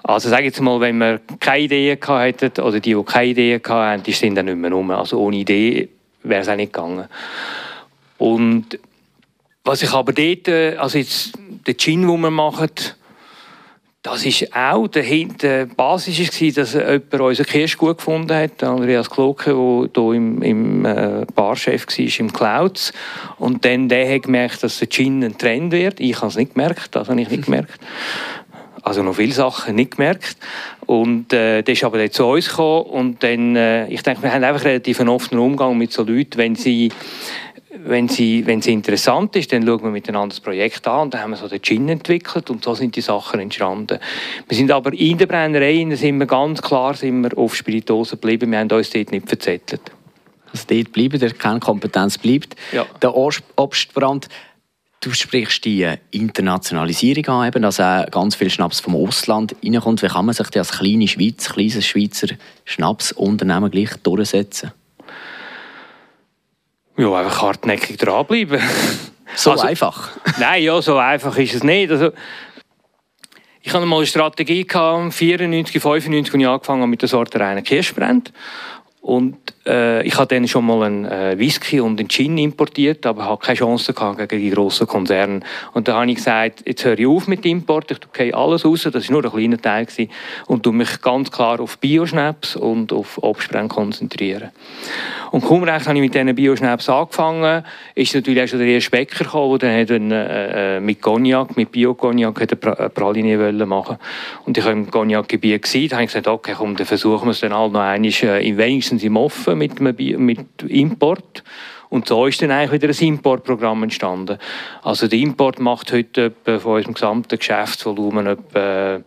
[0.03, 4.03] Also sage jetzt mal, wenn wir keine Idee hätten, oder die, die keine Idee hatten,
[4.03, 4.91] die sind dann nicht mehr rum.
[4.91, 5.89] Also ohne Idee
[6.23, 7.07] wäre es auch nicht gegangen.
[8.17, 8.79] Und
[9.63, 12.71] was ich aber dort, äh, also jetzt der Gin, den wir machen,
[14.01, 19.09] das ist auch der, der Basis war, dass jemand unseren Kirsch gut gefunden hat, Andreas
[19.09, 19.51] Kloke,
[19.93, 22.93] der hier im, im äh, Barchef war, im Clouds.
[23.37, 25.99] Und dann der hat gemerkt, dass der Gin ein Trend wird.
[25.99, 27.79] Ich habe es nicht gemerkt, das habe ich nicht gemerkt.
[28.81, 30.37] Also noch viele Sachen nicht gemerkt.
[30.85, 34.33] Und äh, der ist aber dann zu uns gekommen und dann, äh, ich denke, wir
[34.33, 36.89] haben einfach relativ einen offenen Umgang mit so Leuten, wenn sie
[37.85, 41.21] wenn sie, wenn sie interessant ist, dann schauen wir miteinander das Projekt an und dann
[41.21, 43.99] haben wir so den Gin entwickelt und so sind die Sachen entstanden.
[44.47, 48.51] Wir sind aber in der Brennerei sind wir ganz klar sind wir auf Spirituosen geblieben,
[48.51, 49.81] wir haben uns dort nicht verzettelt.
[50.51, 52.55] Also dort bleiben, der Kernkompetenz bleibt.
[52.73, 52.85] Ja.
[53.01, 54.27] Der Obstbrand,
[54.99, 60.01] du sprichst die Internationalisierung an, eben, dass auch ganz viel Schnaps vom Ausland reinkommt.
[60.01, 62.27] Wie kann man sich als kleine Schweiz, kleines Schweizer
[62.65, 64.71] Schnapsunternehmen gleich durchsetzen?
[66.99, 68.61] Ja, einfach hartnäckig dranbleiben.
[69.35, 70.09] So also, einfach?
[70.39, 71.91] nein, ja, so einfach ist es nicht.
[71.91, 72.11] Also,
[73.61, 77.39] ich hatte mal eine Strategie gehabt, 94, 95, als ich angefangen habe mit der Sorte
[77.39, 78.33] reinen Kirschbrand.
[79.01, 83.29] Und äh, ich hatte dann schon mal einen äh, Whisky und einen Gin importiert, aber
[83.29, 85.39] hatte keine Chance gehabt gegen die grossen Konzerne.
[85.73, 88.87] Und da habe ich gesagt, jetzt höre ich auf mit Import, ich gehe alles raus,
[88.91, 90.09] das war nur ein kleiner Teil, gewesen,
[90.47, 94.49] und mich ganz klar auf Bioschnaps und auf Obstbrand konzentrieren.
[95.31, 98.89] Und kaum recht habe ich mit diesen Bio-Schnaps angefangen, ist natürlich auch schon der erste
[98.89, 103.97] Bäcker gekommen, der dann äh, äh, mit Cognac, mit Bio-Cognac eine Praline wollen machen
[104.45, 107.41] Und ich war im Cognac-Gebiet, da habe ich gesagt, okay, komm, dann versuchen wir es
[107.41, 111.43] dann halt noch einmal, äh, wenigstens im Offen mit, mit Import.
[111.89, 114.37] Und so ist dann eigentlich wieder ein Importprogramm entstanden.
[114.83, 119.01] Also der Import macht heute von unserem gesamten Geschäftsvolumen etwa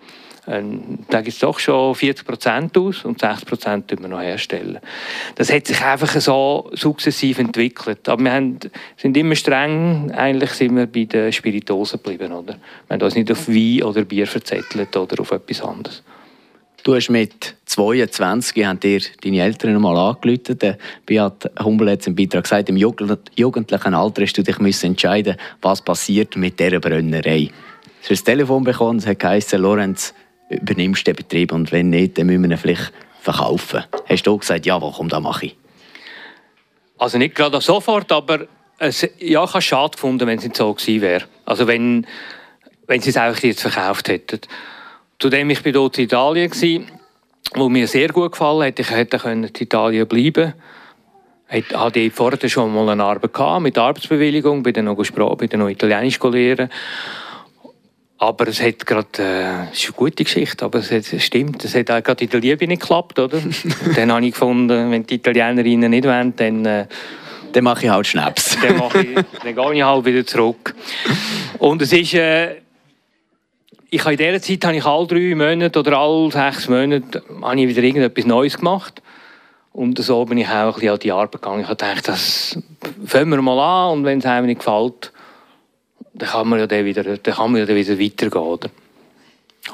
[0.49, 4.81] ähm, da gibt es doch schon 40 Prozent aus und 60 Prozent wir noch herstellen.
[5.37, 8.09] Das hat sich einfach so sukzessiv entwickelt.
[8.09, 8.59] Aber wir haben,
[8.97, 12.33] sind immer streng, eigentlich sind wir bei den Spiritosen geblieben.
[12.33, 12.57] Oder?
[12.89, 16.03] Wir haben uns nicht auf Wein oder Bier verzettelt oder auf etwas anderes.
[16.85, 20.59] Du hast mit 22 haben dir deine Eltern einmal angerufen.
[20.59, 25.37] Der Beat Humbel hat im Beitrag gesagt, im jugendlichen Alter hast du dich müssen entscheiden,
[25.61, 27.51] was passiert mit dieser Brennerei.
[28.03, 30.13] Du hast ein Telefon bekommen, es hat geheißen, Lorenz,
[30.49, 33.85] übernimmst den Betrieb und wenn nicht, dann müssen wir ihn vielleicht verkaufen.
[34.09, 35.57] Hast du gesagt, ja, komm, da mache ich?
[36.99, 40.57] Also nicht gerade sofort, aber es, ja, ich habe es schade gefunden, wenn es nicht
[40.57, 41.25] so gewesen wäre.
[41.45, 42.09] Also wenn,
[42.89, 44.41] wenn sie es einfach jetzt verkauft hätten.
[45.23, 46.87] Zudem, ich war dort in Italien, gewesen,
[47.55, 48.81] wo mir sehr gut gefallen hat.
[48.81, 50.53] Ich hätte in Italien bleiben
[51.49, 55.61] ich hatte vorher schon mal eine Arbeit gehabt, mit Arbeitsbewilligung, bin dann noch, bin dann
[55.61, 56.71] noch Italienisch lernen.
[58.19, 61.77] Aber es hat gerade, äh, ist eine gute Geschichte, aber es, hat, es stimmt, es
[61.77, 63.39] hat auch gerade in der Liebe nicht geklappt, oder?
[63.95, 66.67] dann habe ich gefunden, wenn die Italienerinnen nicht wollen, dann...
[66.67, 66.87] Äh,
[67.53, 68.59] dann mache ich halt Schnaps.
[68.61, 69.15] dann, mache ich,
[69.45, 70.75] dann gehe ich halt wieder zurück.
[71.59, 72.15] Und es ist...
[72.15, 72.62] Äh,
[73.95, 77.61] ich habe in dieser Zeit habe ich alle drei Monate oder alle sechs Monate habe
[77.61, 79.03] ich wieder irgendetwas Neues gemacht.
[79.75, 81.61] Und so bin ich auch ein bisschen an die Arbeit gegangen.
[81.61, 82.59] Ich habe gedacht, das
[83.05, 85.13] fangen wir mal an und wenn es einem nicht gefällt,
[86.15, 88.71] dann kann man ja dann wieder, dann kann man ja dann wieder weitergehen, oder?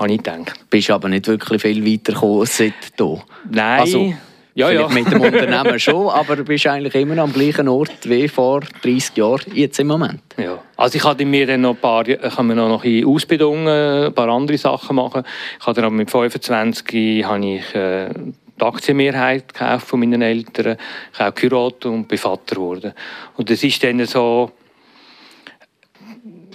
[0.01, 0.49] Habe ich gedacht.
[0.49, 3.23] Du bist aber nicht wirklich viel weitergekommen seit hier.
[3.49, 3.81] Nein.
[3.81, 4.15] Also,
[4.59, 4.89] ja, ja.
[4.89, 9.17] mit dem Unternehmen schon, aber du bist eigentlich immer am gleichen Ort wie vor 30
[9.17, 10.21] Jahren, jetzt im Moment.
[10.37, 10.59] Ja.
[10.77, 14.07] Also ich habe mir dann noch ein paar, ich kann mir noch in Ausbildung äh,
[14.07, 15.23] ein paar andere Sachen machen.
[15.61, 18.09] Ich habe dann mit 25 habe ich äh,
[18.61, 20.77] die Aktienmehrheit gekauft von meinen Eltern.
[21.13, 22.93] Ich habe geheiratet und bin Vater geworden.
[23.37, 24.51] Und das ist dann so,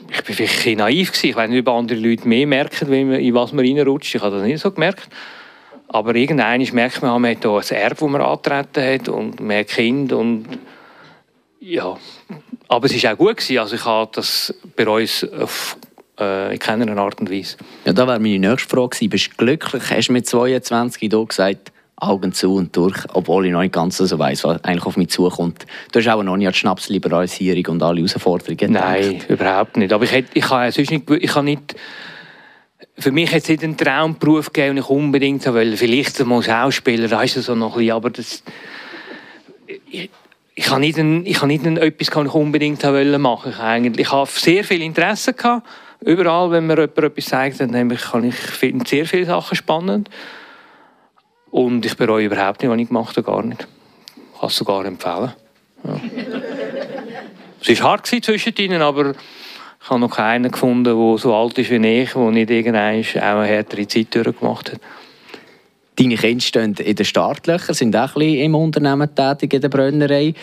[0.09, 1.29] ich war vielleicht ein naiv gewesen.
[1.29, 4.15] Ich weiß nicht, ob andere Leute mehr merken, in was man reinrutscht.
[4.15, 5.07] Ich habe das nicht so gemerkt.
[5.93, 9.63] Aber irgendwann merkt man, man hat hier ein Erbe, das man antreten hat und mehr
[9.63, 10.47] Kind und
[11.59, 11.95] ja.
[12.67, 13.59] Aber es war auch gut gewesen.
[13.59, 15.77] Also ich habe das bei uns auf
[16.19, 17.57] äh, in keiner Art und Weise.
[17.85, 19.83] Ja, da wäre meine nächste Frage Bist du glücklich?
[19.87, 23.97] Hast du mit 22 hier gesagt, Augen zu und durch, obwohl ich noch nicht ganz
[23.97, 25.67] so weiss, was eigentlich auf mich zukommt.
[25.91, 29.93] Du hast auch noch nicht an die Schnapsliberalisierung und alle Herausforderungen Nein, überhaupt nicht.
[29.93, 31.75] Aber ich, hätte, ich habe sonst nicht, ich habe nicht
[32.97, 35.77] für mich hat es nicht einen Traumberuf gegeben, den ich unbedingt wollte.
[35.77, 38.43] Vielleicht mal Schauspieler, ist es so noch ein bisschen, aber das...
[39.89, 40.09] Ich,
[40.55, 43.51] ich habe nicht, ein, ich habe nicht ein, etwas, das ich unbedingt wollte machen.
[43.51, 45.67] Ich, eigentlich, ich habe sehr viel Interesse gehabt.
[46.01, 50.09] Überall, wenn mir jemand etwas sagt, dann kann ich, ich finde sehr viele Sachen spannend.
[51.49, 53.67] Und ich bereue überhaupt nicht, was ich gemacht habe, gar nicht.
[54.33, 55.33] Ich kann es sogar empfehlen.
[55.83, 55.99] Ja.
[57.61, 59.13] es war hart zwischen ihnen, aber
[59.83, 63.39] ich habe noch keinen gefunden, der so alt ist wie ich, der nicht irgendwann auch
[63.39, 64.79] eine härtere Zeit durchgemacht hat.
[65.97, 69.67] Deine Kinder stehen in den Startlöchern, sind auch ein bisschen im Unternehmen tätig, in der
[69.67, 70.35] Brennerei.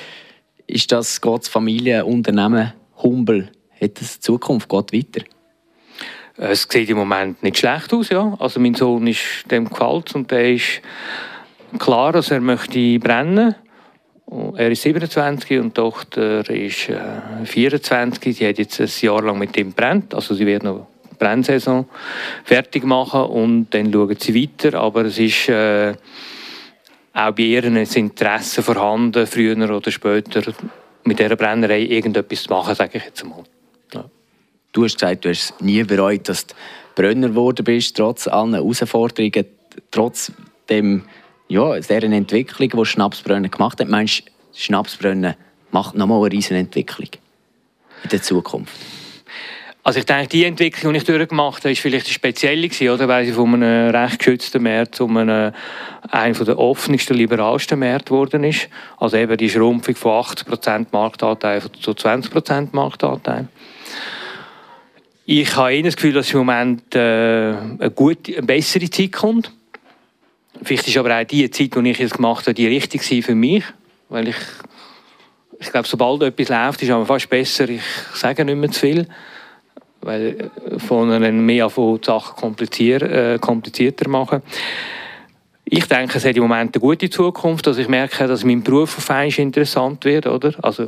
[0.67, 3.51] Ist das Gottes Familienunternehmen Humbel?
[3.81, 4.69] Hat das Zukunft?
[4.69, 5.27] Geht weiter?
[6.37, 8.37] Es sieht im Moment nicht schlecht aus, ja.
[8.39, 10.83] Also mein Sohn ist dem gefällt und der ist
[11.79, 13.55] klar, dass er möchte brennen.
[14.57, 18.37] Er ist 27 und die Tochter ist äh, 24.
[18.37, 21.87] Sie hat jetzt ein Jahr lang mit ihm brennt, also sie wird noch die Brennsaison
[22.45, 24.79] fertig machen und dann schauen sie weiter.
[24.79, 25.95] Aber es ist äh,
[27.13, 30.43] auch bei ihr ein Interesse vorhanden, früher oder später
[31.05, 33.45] mit dieser Brennerei irgendetwas zu machen, sage ich jetzt mal.
[34.73, 36.55] Du hast gesagt, du hast nie bereut, dass du
[36.95, 39.47] Brenner geworden bist, trotz allen Herausforderungen,
[39.91, 40.31] trotz
[40.69, 41.03] dem,
[41.51, 43.89] ja, deren Entwicklung, die Schnapsbrennen gemacht hat.
[43.89, 45.35] Meinst du, Schnapsbrennen
[45.73, 47.09] macht nochmal eine riesen Entwicklung
[48.05, 48.73] in der Zukunft?
[49.83, 53.09] Also ich denke, die Entwicklung, die ich durchgemacht habe, ist vielleicht eine spezielle gewesen, oder?
[53.09, 55.53] weil sie von einem recht geschützten Markt zu einem,
[56.11, 58.69] einem der offensten, liberalsten Märkte geworden ist.
[58.99, 63.49] Also eben die Schrumpfung von 80% Marktanteil zu 20% Marktanteil.
[65.25, 69.51] Ich habe eher das Gefühl, dass im Moment äh, eine, gute, eine bessere Zeit kommt.
[70.63, 73.65] Vielleicht ist aber auch die Zeit, die ich jetzt gemacht habe, die richtig für mich.
[74.09, 74.37] Weil ich,
[75.59, 77.83] ich glaube, sobald etwas läuft, ist es fast besser, ich
[78.15, 79.07] sage nicht mehr zu viel.
[80.03, 82.57] Weil äh, von einem mehr von Sachen
[83.03, 84.43] äh, komplizierter machen.
[85.73, 88.99] Ich denke, es hat im Moment eine gute Zukunft, dass ich merke, dass mein Beruf
[88.99, 90.53] auf einmal interessant wird, oder?
[90.63, 90.85] Also,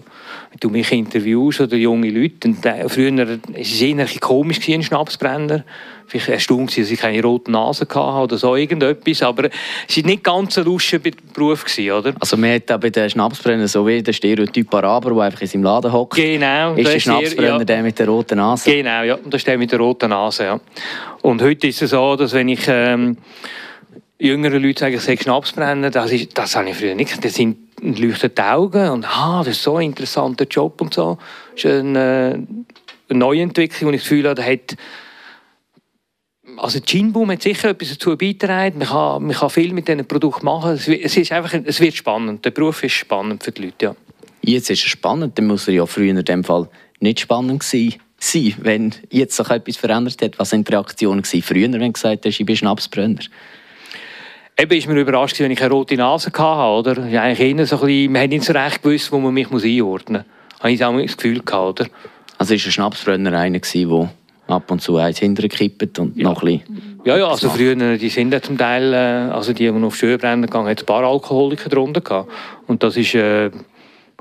[0.51, 4.81] wenn du mich interviewst oder junge Leute, und, äh, früher war es eher komisch gewesen,
[4.81, 5.63] ein Schnapsbrenner.
[6.09, 9.51] Vielleicht erstaunt dass ich keine rote Nase hatte oder so irgendetwas, aber
[9.89, 12.15] es war nicht ganz ein lustiger Beruf, gewesen, oder?
[12.19, 15.63] Also man hat bei den Schnapsbrenner so wie der Stereotyp Araber, der einfach in seinem
[15.63, 16.17] Laden hockt.
[16.17, 16.75] Genau.
[16.75, 17.65] Ist der Schnapsbrenner ja.
[17.65, 18.69] der mit der roten Nase?
[18.69, 20.61] Genau, ja, das ist der mit der roten Nase, ja.
[21.23, 22.65] Und heute ist es so, dass wenn ich...
[22.67, 23.17] Ähm,
[24.23, 27.25] jüngere Leute sagen, ich sei Schnapsbrenner, das, ist, das habe ich früher nicht.
[27.25, 31.19] Das sind leuchtende Augen und ah, das ist so ein interessanter Job und so.
[31.55, 32.47] Das ist eine,
[33.09, 34.77] eine Neuentwicklung, und ich das Gefühl habe, hat
[36.59, 38.79] also Ginboom hat sicher etwas dazu beigetragen.
[38.79, 40.73] Man kann, man kann viel mit diesen Produkten machen.
[40.73, 42.45] Es, ist einfach, es wird spannend.
[42.45, 43.97] Der Beruf ist spannend für die Leute, ja.
[44.43, 46.69] Jetzt ist es spannend, dann muss er ja früher in dem Fall
[46.99, 47.95] nicht spannend sein,
[48.59, 50.39] wenn jetzt sich etwas verändert hat.
[50.39, 53.21] Was waren die Reaktionen früher, wenn du gesagt hast, ich bin Schnapsbrenner?
[54.59, 57.07] Eben ist mir überrascht, wenn ich eine rote Nase hatte, oder?
[57.07, 60.25] Ja, eigentlich so ein bisschen, man hat nicht so recht gewusst, wo man mich einordnen
[60.25, 60.61] muss.
[60.61, 61.91] Habe ich auch das Gefühl gehabt, oder?
[62.39, 64.11] Also ist ein Schnapsbrenner einer der
[64.49, 66.25] ab und zu eins hinterkippt und ja.
[66.25, 67.01] noch ein bisschen...
[67.05, 70.47] Ja, ja, also früher, die sind ja zum Teil, äh, also die, die auf Schönbrennen
[70.47, 72.31] gegangen hat ein paar Alkoholiker drunter gehabt.
[72.67, 73.15] Und das ist...
[73.15, 73.51] Äh,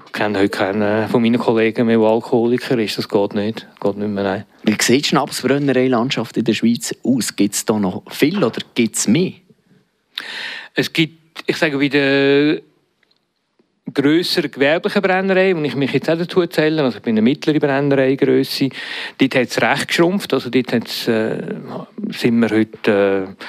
[0.06, 2.98] ich kenne heute keinen von meinen Kollegen mehr, der Alkoholiker ist.
[2.98, 3.66] Das geht nicht.
[3.80, 4.46] Geht nicht mehr, nein.
[4.64, 7.34] Wie sieht die Schnapsbrennerei-Landschaft in der Schweiz aus?
[7.34, 9.32] Gibt es da noch viel oder gibt es mehr?
[10.74, 12.62] Es gibt, ich sage wieder,
[13.94, 17.60] grössere gewerbliche Brennerei, und ich mich jetzt auch dazu zähle, also ich bin eine mittlere
[17.60, 18.70] Brennerei-Grösse,
[19.18, 21.38] dort hat es recht geschrumpft, also dort äh,
[22.10, 23.46] sind wir heute äh,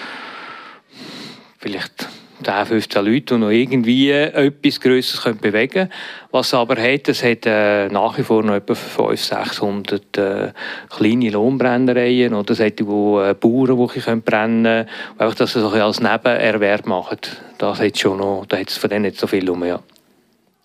[1.58, 2.08] vielleicht
[2.44, 5.92] 10, 15 Leute, die noch irgendwie etwas Grösseres bewegen können.
[6.30, 10.52] Was aber hat, es hat äh, nach wie vor noch etwa 500, 600 äh,
[10.88, 14.88] kleine Lohnbrennereien oder solche, wo äh, Bauern, die brennen können,
[15.18, 17.18] einfach, dass sie so als Nebenerwerb machen.
[17.58, 19.80] Das hat schon noch, da hat es von denen nicht so viel rum, ja.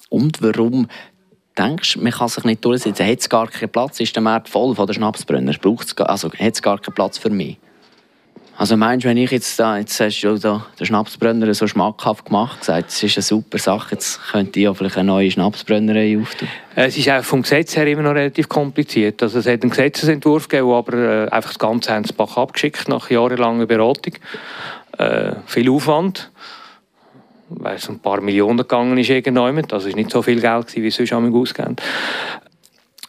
[0.09, 0.87] Und warum
[1.57, 3.05] denkst du, man kann sich nicht durchsetzen?
[3.05, 3.99] Hat es gar keinen Platz?
[3.99, 5.53] Ist der Markt voll von den Schnapsbrenner?
[5.61, 7.57] Braucht's, also hat es gar keinen Platz für mich?
[8.59, 12.25] Also meinst du, wenn ich jetzt da, jetzt hast du da den Schnapsbrenner so schmackhaft
[12.25, 16.17] gemacht, gesagt, es ist eine super Sache, jetzt könnte ich ja vielleicht eine neue Schnapsbrennerei
[16.19, 16.47] auftun?
[16.75, 19.21] Es ist auch vom Gesetz her immer noch relativ kompliziert.
[19.21, 23.11] Also es hat einen Gesetzesentwurf gegeben, aber äh, einfach das Ganze haben Bach abgeschickt nach
[23.11, 24.13] jahrelanger Beratung.
[24.97, 26.31] Äh, viel Aufwand.
[27.49, 29.71] Weil es ein paar Millionen gegangen ist irgendjemand.
[29.71, 31.77] Also es nicht so viel Geld, wie es sonst ausgeben.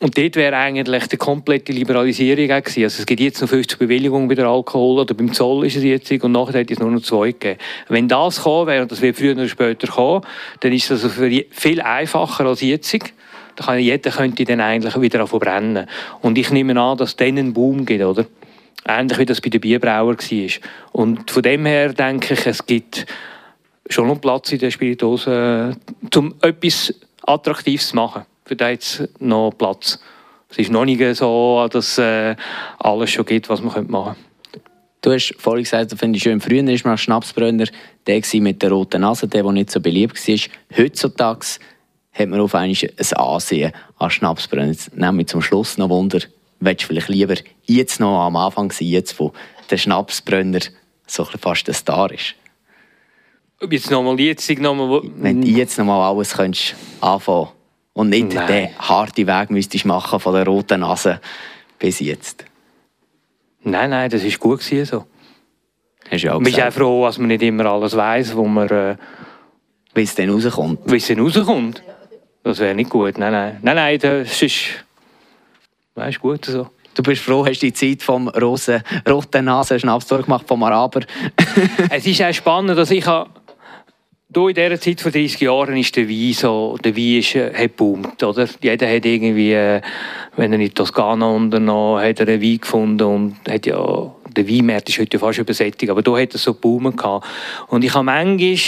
[0.01, 2.85] Und dort wäre eigentlich die komplette Liberalisierung gewesen.
[2.85, 5.83] Also es gibt jetzt noch 50 Bewilligungen bei der Alkohol oder beim Zoll ist es
[5.83, 7.59] jetzt und nachher hätte es nur noch zwei gegeben.
[7.89, 10.25] Wenn das gekommen wäre, und das wird früher oder später kommen,
[10.61, 11.05] dann ist das
[11.51, 12.97] viel einfacher als jetzt.
[13.57, 15.89] Da kann, jeder könnte dann eigentlich wieder brennen.
[16.23, 18.25] Und ich nehme an, dass es dann einen Boom gibt, oder?
[18.87, 20.51] Ähnlich wie das bei den Bierbrauern war.
[20.93, 23.05] Und von dem her denke ich, es gibt
[23.91, 25.77] schon noch Platz in der Spirituose,
[26.15, 26.95] um etwas
[27.27, 30.01] Attraktives zu machen für da jetzt noch Platz.
[30.49, 32.35] Es ist noch nicht so, dass äh,
[32.79, 34.69] alles schon gibt, was man machen könnte.
[35.03, 37.67] Du hast vorhin gesagt, finde ich schön, früher war man Schnapsbrenner
[38.07, 40.39] der mit der roten Nase, der, der nicht so beliebt war.
[40.77, 41.47] Heutzutage
[42.13, 44.73] hat man auf einmal ein Ansehen an Schnapsbrenner.
[44.73, 46.21] Jetzt nehme ich zum Schluss noch Wunder,
[46.61, 47.35] willst du vielleicht lieber
[47.65, 49.33] jetzt noch am Anfang sein, jetzt wo
[49.71, 50.61] der Schnapsbrenner
[51.07, 52.35] so fast ein Star ist?
[53.71, 55.03] Jetzt nochmal, jetzt nochmal...
[55.17, 57.49] Wenn du jetzt nochmal alles könntest anfangen
[57.99, 58.47] und nicht Nein.
[58.47, 61.21] den harten Weg müsstest machen von der roten Nase
[61.81, 62.45] bis jetzt.
[63.65, 65.05] Nein, nein, das ist gut so.
[66.09, 68.69] Hast du auch man ist auch froh, dass man nicht immer alles weiß, wo man...
[68.69, 68.97] Äh,
[69.95, 70.79] wie es dann rauskommt.
[70.85, 71.83] Wie es dann rauskommt.
[72.45, 73.19] Das wäre nicht gut.
[73.19, 73.59] Nein, nein.
[73.63, 74.85] Nein, nein, das ist...
[75.97, 76.69] Das ist gut so.
[76.95, 81.01] Du bist froh, hast die Zeit vom roten, roten Nasen-Schnaps durchgemacht, vom Araber.
[81.91, 83.05] es ist auch spannend, dass ich
[84.31, 87.51] Du, in dieser Zeit vor 30 Jahren ist der Wein so, der Wein ist, äh,
[87.51, 88.47] hat boomt, oder?
[88.61, 89.81] Jeder hat irgendwie, äh,
[90.37, 94.91] wenn er in Toskana unternommen hat, er einen Wein gefunden und hat ja, der Weinmarkt
[94.91, 97.27] ist heute fast übersättigt, aber da hat er so boomen gehabt.
[97.69, 98.59] Und ich habe manchmal,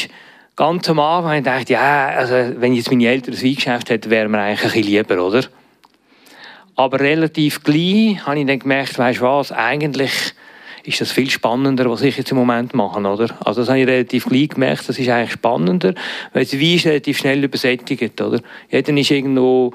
[0.56, 4.38] ganz am Anfang gedacht, ja, also, wenn jetzt meine Eltern ein Weingeschäft hätten, wäre mir
[4.38, 5.44] eigentlich ein bisschen lieber, oder?
[6.74, 10.32] Aber relativ gleich habe ich dann gemerkt, weißt du was, eigentlich,
[10.84, 13.28] ist das viel spannender, was ich jetzt im Moment mache, oder?
[13.44, 15.94] Also das habe ich relativ gleich gemerkt, das ist eigentlich spannender,
[16.32, 18.40] weil es wie ist relativ schnell übersättigt, oder?
[18.70, 19.72] Jeder ist irgendwo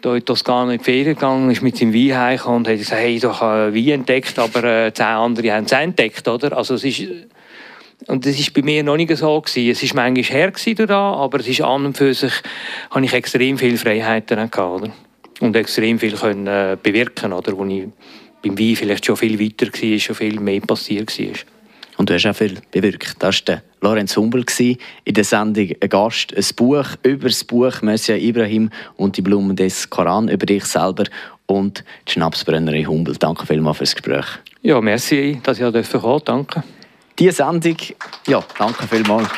[0.00, 3.02] da in Toskana in die Ferien gegangen, ist mit seinem Wein heimgekommen und hat gesagt,
[3.02, 6.56] hey, ich habe Wein entdeckt, aber äh, zehn andere haben es entdeckt, oder?
[6.56, 7.02] Also es ist,
[8.06, 9.70] und das ist bei mir noch nicht so gewesen.
[9.70, 10.52] Es ist manchmal her
[10.86, 12.32] da, aber es ist an und für sich,
[12.90, 14.92] habe ich extrem viele Freiheiten gehabt, oder?
[15.40, 17.56] Und extrem viel können äh, bewirken, oder?
[17.56, 17.88] Wo ich
[18.42, 21.34] beim Wein vielleicht schon viel weiter war, schon viel mehr passiert war.
[21.96, 23.16] Und du hast auch viel bewirkt.
[23.18, 28.16] Das war Lorenz Humbel in der Sendung «Ein Gast», ein Buch über das Buch «Monsieur
[28.16, 31.04] Ibrahim und die Blumen des Koran» über dich selber
[31.44, 33.16] und die Schnapsbrennerin Humbel.
[33.16, 34.26] Danke vielmals für das Gespräch.
[34.62, 36.24] Ja, merci, dass ich hier kommen durfte.
[36.24, 36.62] Danke.
[37.18, 37.76] Diese Sendung,
[38.26, 39.28] ja, danke vielmals.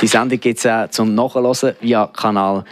[0.00, 2.64] Die Sendung gibt es auch zum Nachhören via Kanal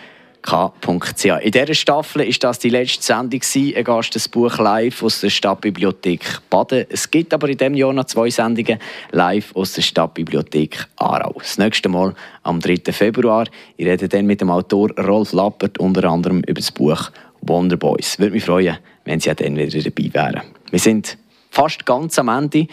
[0.43, 1.25] k.ch.
[1.25, 3.41] In dieser Staffel war das die letzte Sendung,
[3.77, 6.87] ein Gast das Buch live aus der Stadtbibliothek Baden.
[6.89, 8.79] Es gibt aber in diesem Jahr noch zwei Sendungen
[9.11, 11.35] live aus der Stadtbibliothek Aarau.
[11.39, 12.93] Das nächste Mal am 3.
[12.93, 13.47] Februar.
[13.77, 17.11] Ich rede dann mit dem Autor Rolf Lappert unter anderem über das Buch
[17.43, 18.19] Wonder Boys.
[18.19, 20.43] Würde mich freuen, wenn Sie dann wieder dabei wären.
[20.71, 21.19] Wir sind
[21.51, 22.67] fast ganz am Ende.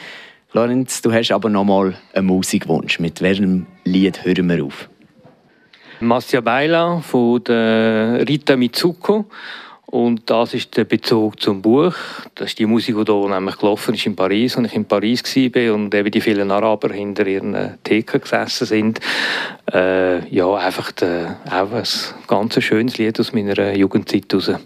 [0.53, 2.99] Lorenz, du hast aber noch mal einen Musikwunsch.
[2.99, 4.89] Mit welchem Lied hören wir auf?
[5.99, 9.25] Massia Baila von der Rita Mitsuko.
[9.89, 11.95] Und das ist der Bezug zum Buch.
[12.35, 15.23] Das ist die Musik, die hier nämlich gelaufen ist in Paris, als ich in Paris
[15.23, 18.99] war und eben die vielen Araber hinter ihren Theken gesessen sind.
[19.73, 21.83] Äh, ja, einfach der, auch ein
[22.27, 24.59] ganz schönes Lied aus meiner Jugendzeit heraus.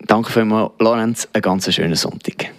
[0.00, 1.28] Danke vielmals, Lorenz.
[1.32, 2.50] Einen ganz schönen Sonntag.